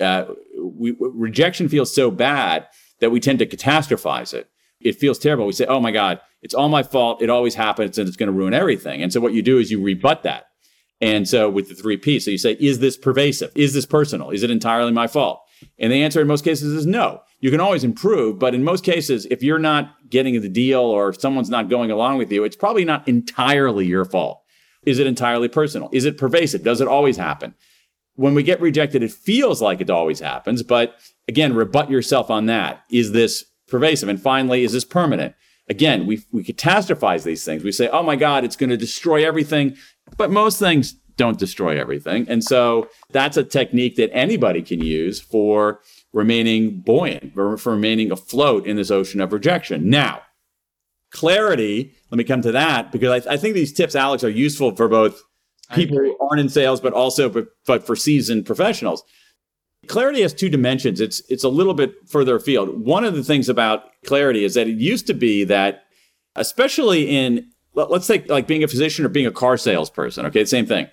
[0.00, 0.24] Uh,
[0.58, 2.66] we, rejection feels so bad
[3.00, 4.48] that we tend to catastrophize it.
[4.80, 5.46] It feels terrible.
[5.46, 7.22] We say, oh my God, it's all my fault.
[7.22, 9.02] It always happens and it's going to ruin everything.
[9.02, 10.46] And so what you do is you rebut that.
[11.00, 13.50] And so with the three Ps, so you say, is this pervasive?
[13.54, 14.30] Is this personal?
[14.30, 15.40] Is it entirely my fault?
[15.78, 17.20] And the answer in most cases is no.
[17.40, 21.10] You can always improve, but in most cases, if you're not getting the deal or
[21.10, 24.42] if someone's not going along with you, it's probably not entirely your fault.
[24.86, 25.88] Is it entirely personal?
[25.92, 26.62] Is it pervasive?
[26.62, 27.54] Does it always happen?
[28.16, 30.94] When we get rejected, it feels like it always happens, but
[31.28, 32.84] again, rebut yourself on that.
[32.90, 34.08] Is this pervasive?
[34.08, 35.34] And finally, is this permanent?
[35.68, 37.64] Again, we, we catastrophize these things.
[37.64, 39.76] We say, oh my God, it's going to destroy everything.
[40.16, 42.26] But most things don't destroy everything.
[42.28, 45.80] And so that's a technique that anybody can use for
[46.12, 49.88] remaining buoyant, for remaining afloat in this ocean of rejection.
[49.88, 50.22] Now,
[51.10, 54.74] clarity, let me come to that because I, I think these tips, Alex, are useful
[54.74, 55.22] for both
[55.72, 59.02] people who aren't in sales, but also but, but for seasoned professionals.
[59.86, 61.00] Clarity has two dimensions.
[61.00, 62.86] It's it's a little bit further afield.
[62.86, 65.84] One of the things about clarity is that it used to be that,
[66.36, 70.26] especially in let's take like being a physician or being a car salesperson.
[70.26, 70.88] Okay, same thing.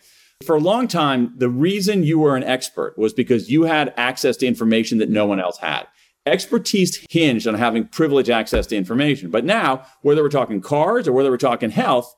[0.46, 4.38] For a long time, the reason you were an expert was because you had access
[4.38, 5.88] to information that no one else had.
[6.26, 9.30] Expertise hinged on having privileged access to information.
[9.30, 12.14] But now, whether we're talking cars or whether we're talking health,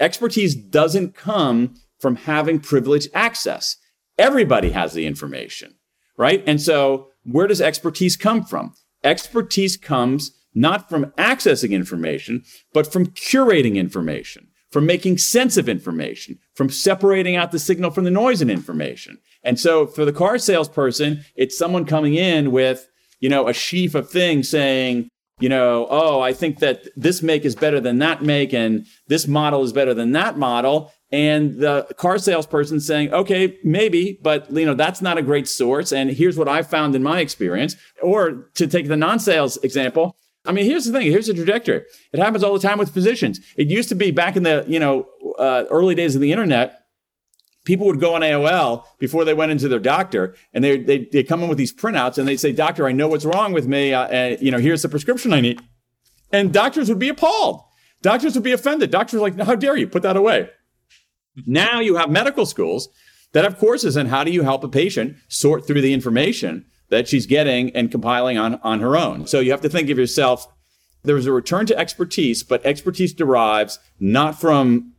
[0.00, 3.78] expertise doesn't come from having privileged access.
[4.18, 5.74] Everybody has the information,
[6.18, 6.44] right?
[6.46, 8.74] And so, where does expertise come from?
[9.02, 12.42] Expertise comes not from accessing information,
[12.74, 18.02] but from curating information from making sense of information, from separating out the signal from
[18.02, 19.16] the noise in information.
[19.44, 22.88] And so for the car salesperson, it's someone coming in with,
[23.20, 25.08] you know, a sheaf of things saying,
[25.40, 29.26] you know, oh, I think that this make is better than that make, and this
[29.26, 30.92] model is better than that model.
[31.10, 35.92] And the car salesperson saying, okay, maybe, but you know, that's not a great source.
[35.92, 37.76] And here's what I found in my experience.
[38.02, 41.10] Or to take the non-sales example, I mean, here's the thing.
[41.10, 41.82] Here's the trajectory.
[42.12, 43.40] It happens all the time with physicians.
[43.56, 45.06] It used to be back in the you know
[45.38, 46.83] uh, early days of the internet.
[47.64, 51.22] People would go on AOL before they went into their doctor, and they they they
[51.22, 53.94] come in with these printouts, and they say, "Doctor, I know what's wrong with me.
[53.94, 55.62] Uh, and, you know, here's the prescription I need."
[56.30, 57.62] And doctors would be appalled.
[58.02, 58.90] Doctors would be offended.
[58.90, 60.50] Doctors like, "How dare you put that away?"
[61.46, 62.88] now you have medical schools
[63.32, 67.08] that have courses on how do you help a patient sort through the information that
[67.08, 69.26] she's getting and compiling on, on her own.
[69.26, 70.46] So you have to think of yourself
[71.02, 74.94] there's a return to expertise, but expertise derives not from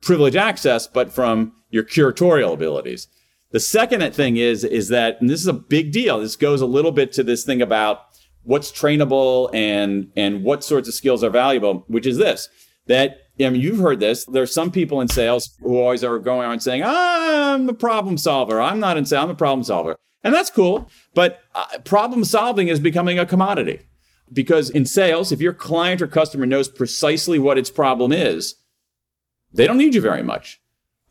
[0.00, 3.06] privileged access, but from your curatorial abilities.
[3.52, 6.66] The second thing is, is that, and this is a big deal, this goes a
[6.66, 8.00] little bit to this thing about
[8.42, 12.48] what's trainable and, and what sorts of skills are valuable, which is this,
[12.86, 14.24] that I mean, you've heard this.
[14.24, 18.60] There's some people in sales who always are going on saying, I'm the problem solver.
[18.60, 19.96] I'm not in sales, I'm a problem solver.
[20.24, 20.90] And that's cool.
[21.14, 23.80] But uh, problem solving is becoming a commodity
[24.32, 28.54] because in sales, if your client or customer knows precisely what its problem is,
[29.52, 30.60] they don't need you very much.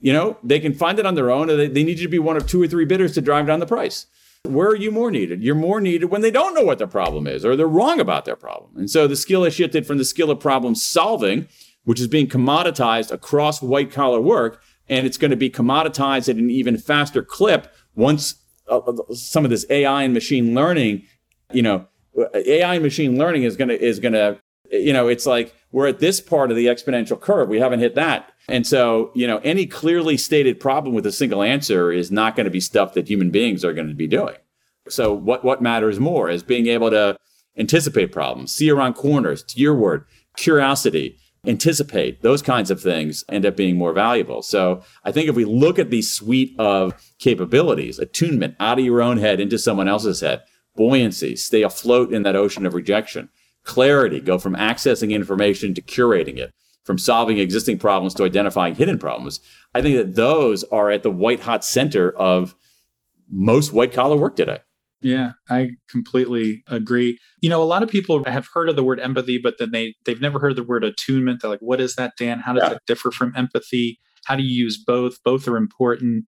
[0.05, 2.19] You know, they can find it on their own, they, they need you to be
[2.19, 4.05] one of two or three bidders to drive down the price.
[4.43, 5.41] Where are you more needed?
[5.41, 8.23] You're more needed when they don't know what their problem is or they're wrong about
[8.23, 8.69] their problem.
[8.75, 11.47] And so the skill has shifted from the skill of problem solving,
[11.85, 16.35] which is being commoditized across white collar work, and it's going to be commoditized at
[16.35, 18.35] an even faster clip once
[18.67, 21.01] uh, some of this AI and machine learning,
[21.51, 21.87] you know,
[22.35, 24.39] AI and machine learning is going to is going to
[24.71, 27.95] you know it's like we're at this part of the exponential curve we haven't hit
[27.95, 32.35] that and so you know any clearly stated problem with a single answer is not
[32.35, 34.35] going to be stuff that human beings are going to be doing.
[34.87, 37.17] So what what matters more is being able to
[37.57, 40.05] anticipate problems see around corners to your word
[40.35, 44.41] curiosity anticipate those kinds of things end up being more valuable.
[44.41, 49.01] So i think if we look at the suite of capabilities attunement out of your
[49.01, 50.41] own head into someone else's head
[50.75, 53.29] buoyancy stay afloat in that ocean of rejection
[53.63, 56.53] clarity go from accessing information to curating it
[56.85, 59.39] from solving existing problems to identifying hidden problems
[59.73, 62.55] i think that those are at the white hot center of
[63.29, 64.59] most white collar work today
[65.05, 67.19] yeah, I completely agree.
[67.39, 69.93] You know, a lot of people have heard of the word empathy, but then they
[70.03, 71.41] they've never heard the word attunement.
[71.41, 72.39] They're like, "What is that, Dan?
[72.39, 72.69] How does yeah.
[72.69, 73.99] that differ from empathy?
[74.25, 75.23] How do you use both?
[75.23, 76.25] Both are important."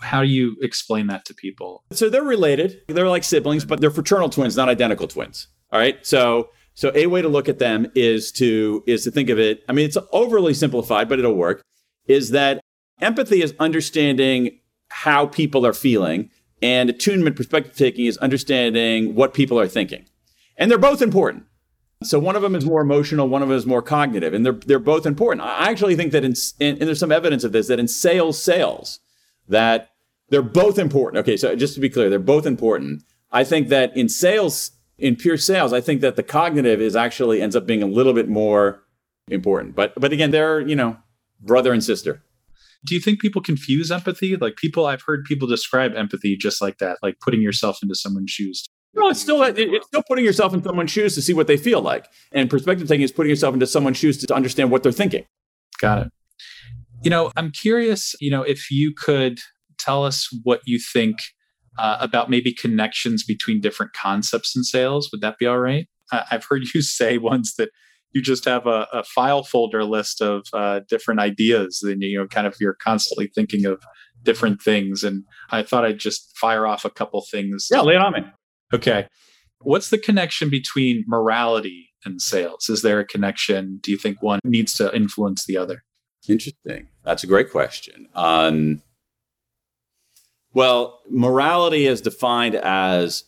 [0.00, 1.82] How do you explain that to people?
[1.92, 2.82] So they're related.
[2.88, 5.48] They're like siblings, but they're fraternal twins, not identical twins.
[5.70, 6.04] All right.
[6.06, 9.64] So so a way to look at them is to is to think of it.
[9.66, 11.62] I mean, it's overly simplified, but it'll work.
[12.06, 12.60] Is that
[13.00, 14.60] empathy is understanding
[14.90, 20.04] how people are feeling and attunement perspective taking is understanding what people are thinking.
[20.58, 21.44] And they're both important.
[22.02, 24.52] So one of them is more emotional, one of them is more cognitive, and they're
[24.52, 25.46] they're both important.
[25.46, 29.00] I actually think that in, and there's some evidence of this that in sales sales
[29.48, 29.88] that
[30.28, 31.20] they're both important.
[31.22, 33.02] Okay, so just to be clear, they're both important.
[33.32, 37.42] I think that in sales, in pure sales, I think that the cognitive is actually
[37.42, 38.82] ends up being a little bit more
[39.28, 39.74] important.
[39.74, 40.96] But but again, they're you know
[41.40, 42.22] brother and sister
[42.86, 44.36] do you think people confuse empathy?
[44.36, 48.30] Like people, I've heard people describe empathy just like that, like putting yourself into someone's
[48.30, 48.66] shoes.
[48.94, 51.82] No, it's still it's still putting yourself in someone's shoes to see what they feel
[51.82, 55.26] like, and perspective taking is putting yourself into someone's shoes to understand what they're thinking.
[55.80, 56.12] Got it.
[57.02, 58.14] You know, I'm curious.
[58.20, 59.40] You know, if you could
[59.78, 61.18] tell us what you think
[61.78, 65.86] uh, about maybe connections between different concepts in sales, would that be all right?
[66.12, 67.70] I've heard you say once that
[68.12, 72.26] you just have a, a file folder list of uh, different ideas and you know
[72.26, 73.82] kind of you're constantly thinking of
[74.22, 75.04] different things.
[75.04, 77.68] And i thought i'd just fire off a couple things.
[77.70, 78.20] Yeah lay it on me.
[78.72, 79.06] Okay.
[79.60, 82.68] What's the connection between morality and sales?
[82.68, 83.80] Is there a connection?
[83.82, 85.84] Do you think one needs to influence the other?
[86.28, 86.88] Interesting.
[87.04, 88.08] That's a great question.
[88.14, 88.82] Um,
[90.56, 93.24] well morality is defined as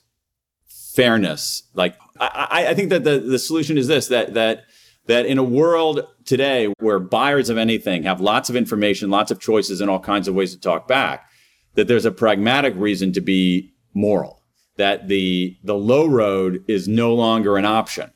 [0.66, 4.64] fairness like I, I think that the, the solution is this that that
[5.08, 9.40] that in a world today where buyers of anything have lots of information, lots of
[9.40, 11.28] choices, and all kinds of ways to talk back,
[11.74, 14.42] that there's a pragmatic reason to be moral.
[14.76, 18.12] That the the low road is no longer an option,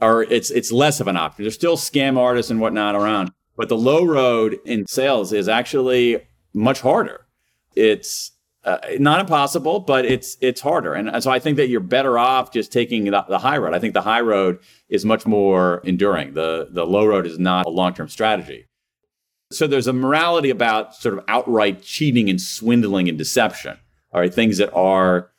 [0.00, 1.44] or it's it's less of an option.
[1.44, 6.26] There's still scam artists and whatnot around, but the low road in sales is actually
[6.52, 7.26] much harder.
[7.76, 8.31] It's
[8.64, 10.94] uh, not impossible, but it's it's harder.
[10.94, 13.74] And so I think that you're better off just taking the, the, high road.
[13.74, 16.34] I think the high road is much more enduring.
[16.34, 18.66] The the low road is not a long term strategy.
[19.50, 23.78] So there's a morality about sort of outright cheating and swindling and deception.
[24.12, 25.30] All right, things that are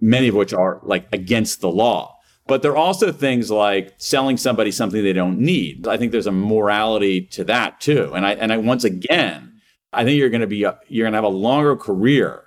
[0.00, 2.18] many of which are like against the law.
[2.46, 5.88] But there are also things like selling somebody something they don't need.
[5.88, 8.12] I think there's a morality to that too.
[8.14, 9.51] And I and I once again
[9.92, 12.44] I think you're going to be you're going to have a longer career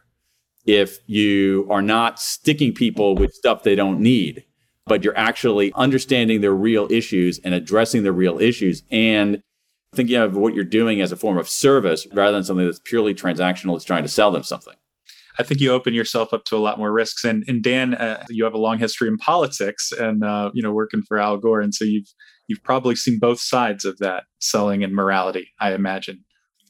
[0.66, 4.44] if you are not sticking people with stuff they don't need,
[4.88, 9.42] but you're actually understanding their real issues and addressing their real issues and
[9.94, 13.14] thinking of what you're doing as a form of service rather than something that's purely
[13.14, 14.74] transactional that's trying to sell them something.
[15.38, 17.24] I think you open yourself up to a lot more risks.
[17.24, 20.72] And, and Dan, uh, you have a long history in politics and uh, you know
[20.72, 22.08] working for Al Gore, and so you've
[22.48, 25.52] you've probably seen both sides of that selling and morality.
[25.60, 26.24] I imagine.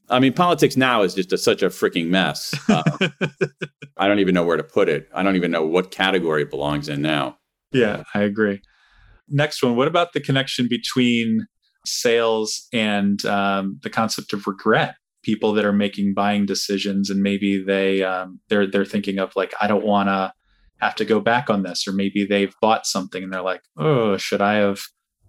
[0.10, 2.54] I mean, politics now is just a, such a freaking mess.
[2.70, 2.84] Uh,
[3.98, 5.08] I don't even know where to put it.
[5.14, 7.38] I don't even know what category it belongs in now.
[7.72, 8.62] Yeah, I agree.
[9.28, 9.76] Next one.
[9.76, 11.48] What about the connection between
[11.86, 14.96] sales and um, the concept of regret?
[15.24, 19.56] People that are making buying decisions and maybe they um, they're they're thinking of like
[19.60, 20.32] I don't want to
[20.78, 24.18] have to go back on this, or maybe they've bought something and they're like, oh,
[24.18, 24.82] should I have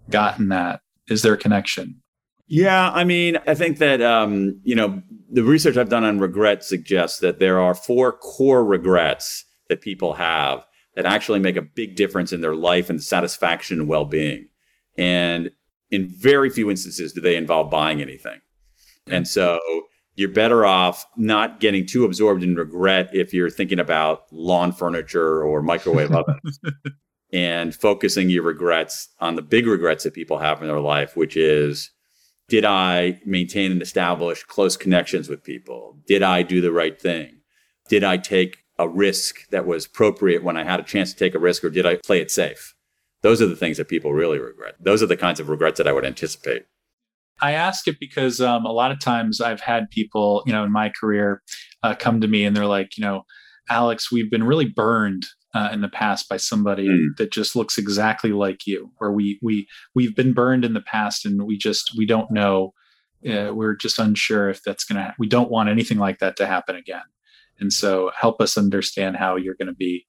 [0.09, 0.81] gotten that?
[1.09, 2.01] Is there a connection?
[2.47, 6.63] Yeah, I mean, I think that um, you know the research I've done on regret
[6.63, 11.95] suggests that there are four core regrets that people have that actually make a big
[11.95, 14.47] difference in their life and satisfaction and well-being.
[14.97, 15.51] And
[15.91, 18.39] in very few instances do they involve buying anything.
[19.05, 19.59] And so
[20.15, 25.43] you're better off not getting too absorbed in regret if you're thinking about lawn furniture
[25.43, 26.59] or microwave ovens
[27.31, 31.37] and focusing your regrets on the big regrets that people have in their life, which
[31.37, 31.91] is
[32.49, 35.97] did I maintain and establish close connections with people?
[36.07, 37.41] Did I do the right thing?
[37.89, 41.35] Did I take a risk that was appropriate when I had a chance to take
[41.35, 42.75] a risk, or did I play it safe?
[43.21, 44.75] Those are the things that people really regret.
[44.79, 46.65] Those are the kinds of regrets that I would anticipate.
[47.41, 50.71] I ask it because um, a lot of times I've had people, you know, in
[50.71, 51.41] my career
[51.83, 53.23] uh, come to me and they're like, you know,
[53.69, 57.15] Alex, we've been really burned uh, in the past by somebody mm.
[57.17, 61.25] that just looks exactly like you, or we we we've been burned in the past
[61.25, 62.73] and we just we don't know,
[63.27, 65.03] uh, we're just unsure if that's gonna.
[65.03, 67.03] Ha- we don't want anything like that to happen again,
[67.59, 70.05] and so help us understand how you're going to be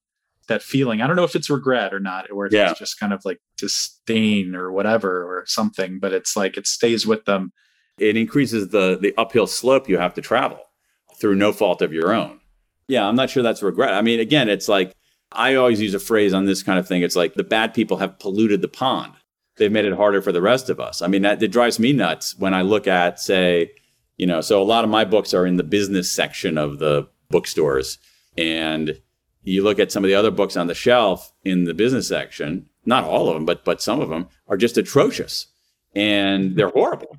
[0.48, 1.00] that feeling.
[1.00, 2.70] I don't know if it's regret or not, or yeah.
[2.70, 7.06] it's just kind of like disdain or whatever or something, but it's like it stays
[7.06, 7.52] with them.
[7.98, 10.60] It increases the the uphill slope you have to travel
[11.20, 12.40] through no fault of your own.
[12.88, 13.92] Yeah, I'm not sure that's regret.
[13.92, 14.94] I mean, again, it's like
[15.32, 17.02] I always use a phrase on this kind of thing.
[17.02, 19.12] It's like the bad people have polluted the pond.
[19.56, 21.02] They've made it harder for the rest of us.
[21.02, 23.72] I mean, that it drives me nuts when I look at, say,
[24.16, 27.08] you know, so a lot of my books are in the business section of the
[27.30, 27.98] bookstores.
[28.36, 29.00] And
[29.42, 32.68] you look at some of the other books on the shelf in the business section,
[32.84, 35.46] not all of them, but but some of them are just atrocious
[35.94, 37.16] and they're horrible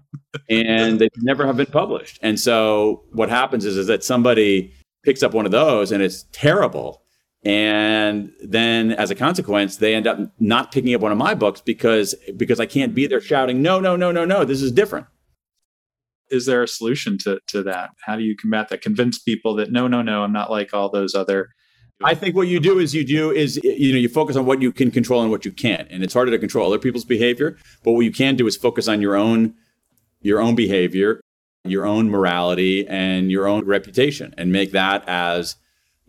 [0.50, 2.20] and they never have been published.
[2.22, 6.26] And so what happens is, is that somebody picks up one of those and it's
[6.32, 7.04] terrible.
[7.44, 11.62] And then as a consequence, they end up not picking up one of my books
[11.62, 15.08] because because I can't be there shouting, no, no, no, no, no, this is different.
[16.30, 17.92] Is there a solution to, to that?
[18.06, 18.82] How do you combat that?
[18.82, 21.50] Convince people that no, no, no, I'm not like all those other
[22.04, 24.62] I think what you do is you do is you know you focus on what
[24.62, 27.58] you can control and what you can't, and it's harder to control other people's behavior.
[27.84, 29.54] But what you can do is focus on your own
[30.22, 31.20] your own behavior,
[31.66, 35.58] your own morality, and your own reputation, and make that as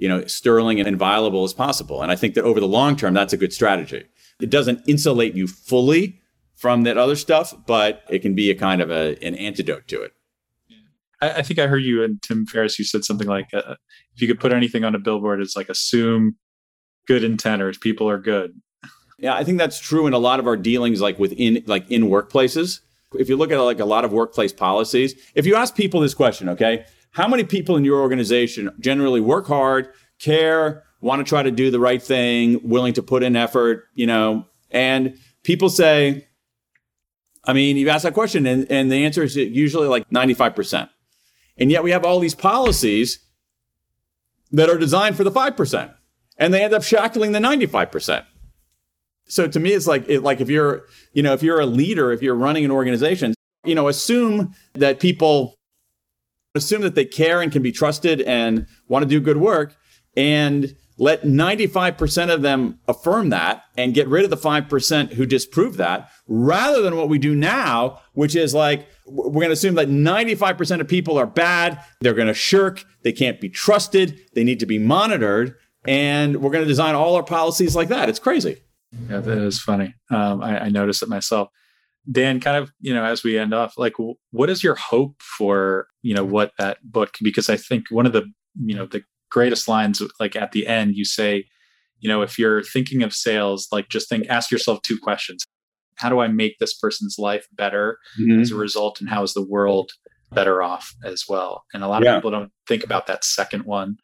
[0.01, 2.03] you know sterling and inviolable as possible.
[2.03, 4.05] And I think that over the long term, that's a good strategy.
[4.41, 6.21] It doesn't insulate you fully
[6.57, 10.01] from that other stuff, but it can be a kind of a, an antidote to
[10.03, 10.13] it.
[11.21, 12.79] I, I, think I heard you and Tim Ferriss.
[12.79, 13.75] You said something like, uh,
[14.15, 16.37] "If you could put anything on a billboard, it's like assume
[17.07, 18.53] good intent or people are good."
[19.19, 22.05] Yeah, I think that's true in a lot of our dealings, like within like in
[22.05, 22.81] workplaces.
[23.13, 26.15] If you look at like a lot of workplace policies, if you ask people this
[26.15, 29.89] question, okay, how many people in your organization generally work hard,
[30.19, 34.07] care, want to try to do the right thing, willing to put in effort, you
[34.07, 36.27] know, and people say,
[37.45, 40.89] I mean, you ask that question, and, and the answer is usually like 95%.
[41.57, 43.19] And yet we have all these policies
[44.53, 45.95] that are designed for the 5%.
[46.37, 48.25] And they end up shackling the 95%.
[49.27, 52.13] So to me, it's like, it, like if you're, you know, if you're a leader,
[52.13, 53.35] if you're running an organization,
[53.65, 55.55] you know, assume that people
[56.55, 59.77] assume that they care and can be trusted and want to do good work
[60.17, 65.79] and let 95% of them affirm that and get rid of the 5% who disprove
[65.79, 69.89] that rather than what we do now, which is like, we're going to assume that
[69.89, 71.83] 95% of people are bad.
[72.03, 72.85] They're going to shirk.
[73.03, 74.21] They can't be trusted.
[74.35, 75.55] They need to be monitored.
[75.87, 78.11] And we're going to design all our policies like that.
[78.11, 78.59] It's crazy.
[79.09, 79.95] Yeah, that is funny.
[80.11, 81.49] Um, I, I noticed it myself.
[82.11, 83.95] Dan, kind of, you know, as we end off, like,
[84.31, 87.15] what is your hope for, you know, what that book?
[87.23, 88.25] Because I think one of the,
[88.57, 91.45] you know, the greatest lines like at the end you say
[92.01, 95.45] you know if you're thinking of sales like just think ask yourself two questions
[95.97, 98.41] how do i make this person's life better mm-hmm.
[98.41, 99.93] as a result and how is the world
[100.33, 102.17] better off as well and a lot yeah.
[102.17, 103.97] of people don't think about that second one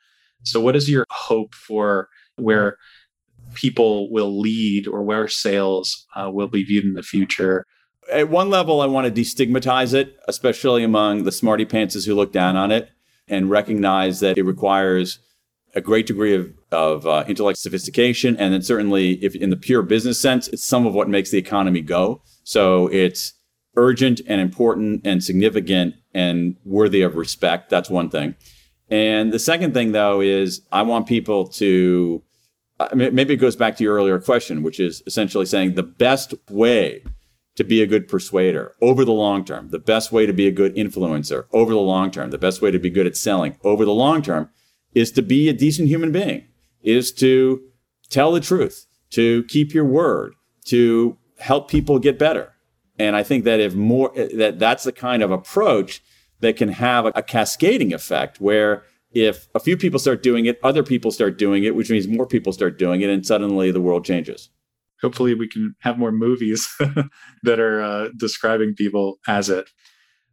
[0.44, 2.76] so what is your hope for where
[3.54, 7.64] people will lead or where sales uh, will be viewed in the future
[8.12, 12.32] at one level i want to destigmatize it especially among the smarty pantses who look
[12.32, 12.90] down on it
[13.28, 15.18] and recognize that it requires
[15.76, 18.36] a great degree of, of uh, intellect sophistication.
[18.38, 21.38] And then certainly, if in the pure business sense, it's some of what makes the
[21.38, 22.22] economy go.
[22.44, 23.34] So it's
[23.76, 27.68] urgent and important and significant and worthy of respect.
[27.68, 28.34] That's one thing.
[28.88, 32.22] And the second thing, though, is I want people to
[32.78, 36.34] uh, maybe it goes back to your earlier question, which is essentially saying the best
[36.50, 37.02] way
[37.56, 40.52] to be a good persuader over the long term, the best way to be a
[40.52, 43.84] good influencer over the long term, the best way to be good at selling over
[43.84, 44.50] the long term
[44.94, 46.46] is to be a decent human being,
[46.82, 47.62] is to
[48.08, 50.34] tell the truth, to keep your word,
[50.66, 52.52] to help people get better.
[52.98, 56.02] And I think that if more that that's the kind of approach
[56.40, 60.58] that can have a, a cascading effect where if a few people start doing it,
[60.62, 63.80] other people start doing it, which means more people start doing it, and suddenly the
[63.80, 64.50] world changes
[65.02, 66.68] hopefully we can have more movies
[67.42, 69.68] that are uh, describing people as it.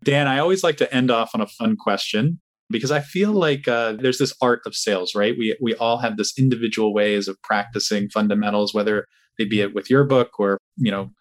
[0.04, 2.40] Dan, I always like to end off on a fun question
[2.70, 5.36] because I feel like uh, there's this art of sales, right?
[5.38, 9.06] We we all have this individual ways of practicing fundamentals, whether
[9.38, 11.12] they be it with your book or you know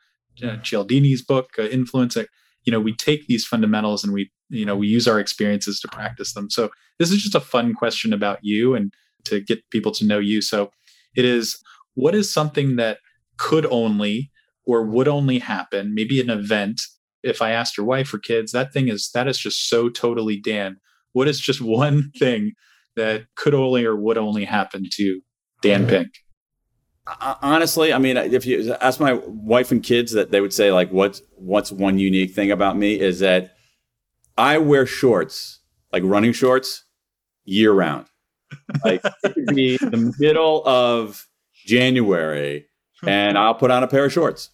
[0.42, 2.16] uh, Cialdini's book, uh, Influence.
[2.64, 5.88] You know, we take these fundamentals and we you know we use our experiences to
[5.88, 6.50] practice them.
[6.50, 8.92] So this is just a fun question about you and
[9.24, 10.42] to get people to know you.
[10.42, 10.70] So
[11.16, 11.62] it is
[11.94, 12.98] what is something that
[13.42, 14.30] could only
[14.64, 16.80] or would only happen, maybe an event.
[17.24, 20.38] If I asked your wife or kids, that thing is that is just so totally
[20.38, 20.76] Dan.
[21.12, 22.52] What is just one thing
[22.94, 25.20] that could only or would only happen to
[25.60, 26.08] Dan Pink?
[27.42, 30.90] Honestly, I mean, if you ask my wife and kids, that they would say like,
[30.90, 33.56] "What's what's one unique thing about me is that
[34.38, 35.60] I wear shorts,
[35.92, 36.84] like running shorts,
[37.44, 38.06] year round.
[38.84, 41.26] Like it could be the middle of
[41.66, 42.66] January,
[43.02, 43.08] Hmm.
[43.08, 44.50] and I'll put on a pair of shorts,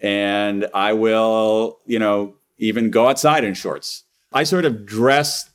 [0.00, 4.04] and I will, you know, even go outside in shorts.
[4.32, 5.50] I sort of dress.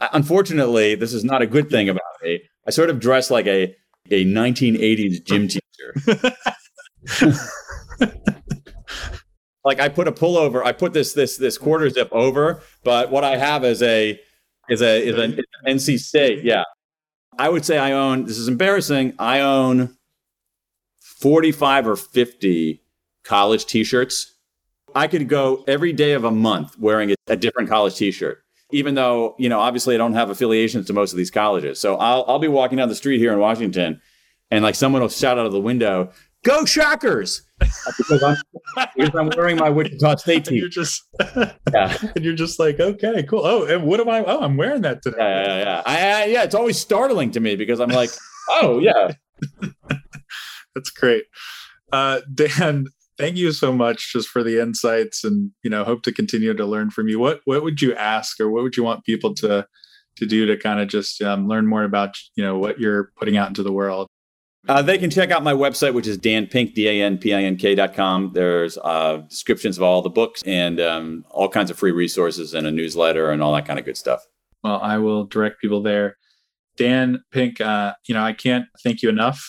[0.00, 2.40] Uh, unfortunately, this is not a good thing about me.
[2.66, 3.74] I sort of dress like a
[4.10, 6.34] a 1980s gym teacher.
[9.64, 13.24] like I put a pullover, I put this this this quarter zip over, but what
[13.24, 14.18] I have is a
[14.68, 16.44] is a is an NC State.
[16.44, 16.62] Yeah,
[17.38, 18.24] I would say I own.
[18.24, 19.14] This is embarrassing.
[19.18, 19.97] I own
[21.20, 22.82] 45 or 50
[23.24, 24.34] college T-shirts.
[24.94, 29.34] I could go every day of a month wearing a different college T-shirt even though
[29.38, 31.80] you know obviously I don't have affiliations to most of these colleges.
[31.80, 34.00] So I'll I'll be walking down the street here in Washington,
[34.50, 36.10] and like someone will shout out of the window,
[36.44, 37.42] "Go Shockers!"
[37.98, 38.36] because, I'm,
[38.96, 40.58] because I'm wearing my Wichita State team.
[40.58, 41.02] you're just
[41.72, 43.40] yeah, and you're just like, okay, cool.
[43.44, 44.24] Oh, and what am I?
[44.24, 45.16] Oh, I'm wearing that today.
[45.18, 45.82] Yeah, yeah, yeah.
[45.86, 48.10] I, I, yeah, it's always startling to me because I'm like,
[48.48, 49.12] oh yeah,
[50.78, 51.24] that's great.
[51.92, 52.86] Uh, Dan,
[53.18, 56.64] thank you so much just for the insights and you know hope to continue to
[56.64, 59.66] learn from you what what would you ask or what would you want people to
[60.16, 63.36] to do to kind of just um, learn more about you know what you're putting
[63.36, 64.06] out into the world
[64.68, 68.32] uh, they can check out my website, which is danpink, D-A-N-P-I-N-K dot com.
[68.34, 72.66] There's uh, descriptions of all the books and um, all kinds of free resources and
[72.66, 74.26] a newsletter and all that kind of good stuff.
[74.62, 76.18] Well, I will direct people there.
[76.76, 79.48] Dan Pink, uh, you know, I can't thank you enough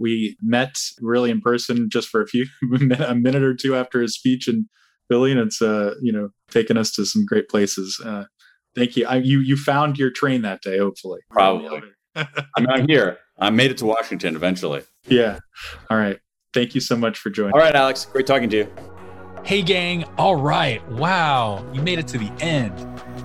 [0.00, 2.46] we met really in person just for a few
[3.06, 4.68] a minute or two after his speech in
[5.08, 8.00] Philly, and it's uh, you know taken us to some great places.
[8.04, 8.24] Uh,
[8.74, 9.06] thank you.
[9.06, 11.20] I, you you found your train that day, hopefully.
[11.30, 11.82] Probably.
[12.16, 12.26] I
[12.58, 13.18] mean, I'm here.
[13.38, 14.82] I made it to Washington eventually.
[15.06, 15.38] Yeah.
[15.90, 16.18] All right.
[16.52, 17.52] Thank you so much for joining.
[17.54, 18.06] All right, Alex.
[18.06, 18.72] Great talking to you.
[19.44, 20.04] Hey, gang.
[20.18, 20.86] All right.
[20.90, 21.64] Wow.
[21.72, 22.74] You made it to the end.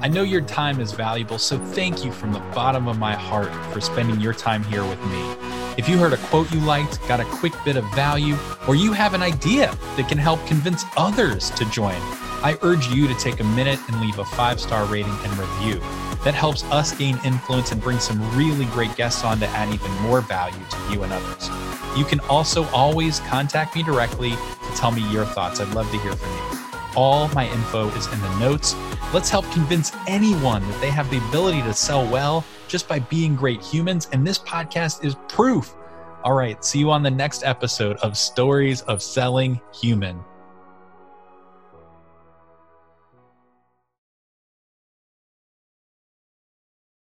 [0.02, 3.52] I know your time is valuable, so thank you from the bottom of my heart
[3.74, 5.45] for spending your time here with me.
[5.78, 8.94] If you heard a quote you liked, got a quick bit of value, or you
[8.94, 11.98] have an idea that can help convince others to join,
[12.44, 15.82] I urge you to take a minute and leave a five star rating and review.
[16.24, 19.92] That helps us gain influence and bring some really great guests on to add even
[19.96, 21.50] more value to you and others.
[21.98, 25.60] You can also always contact me directly to tell me your thoughts.
[25.60, 26.65] I'd love to hear from you.
[26.96, 28.74] All my info is in the notes.
[29.14, 33.36] Let's help convince anyone that they have the ability to sell well just by being
[33.36, 34.08] great humans.
[34.12, 35.76] And this podcast is proof.
[36.24, 40.24] All right, see you on the next episode of Stories of Selling Human.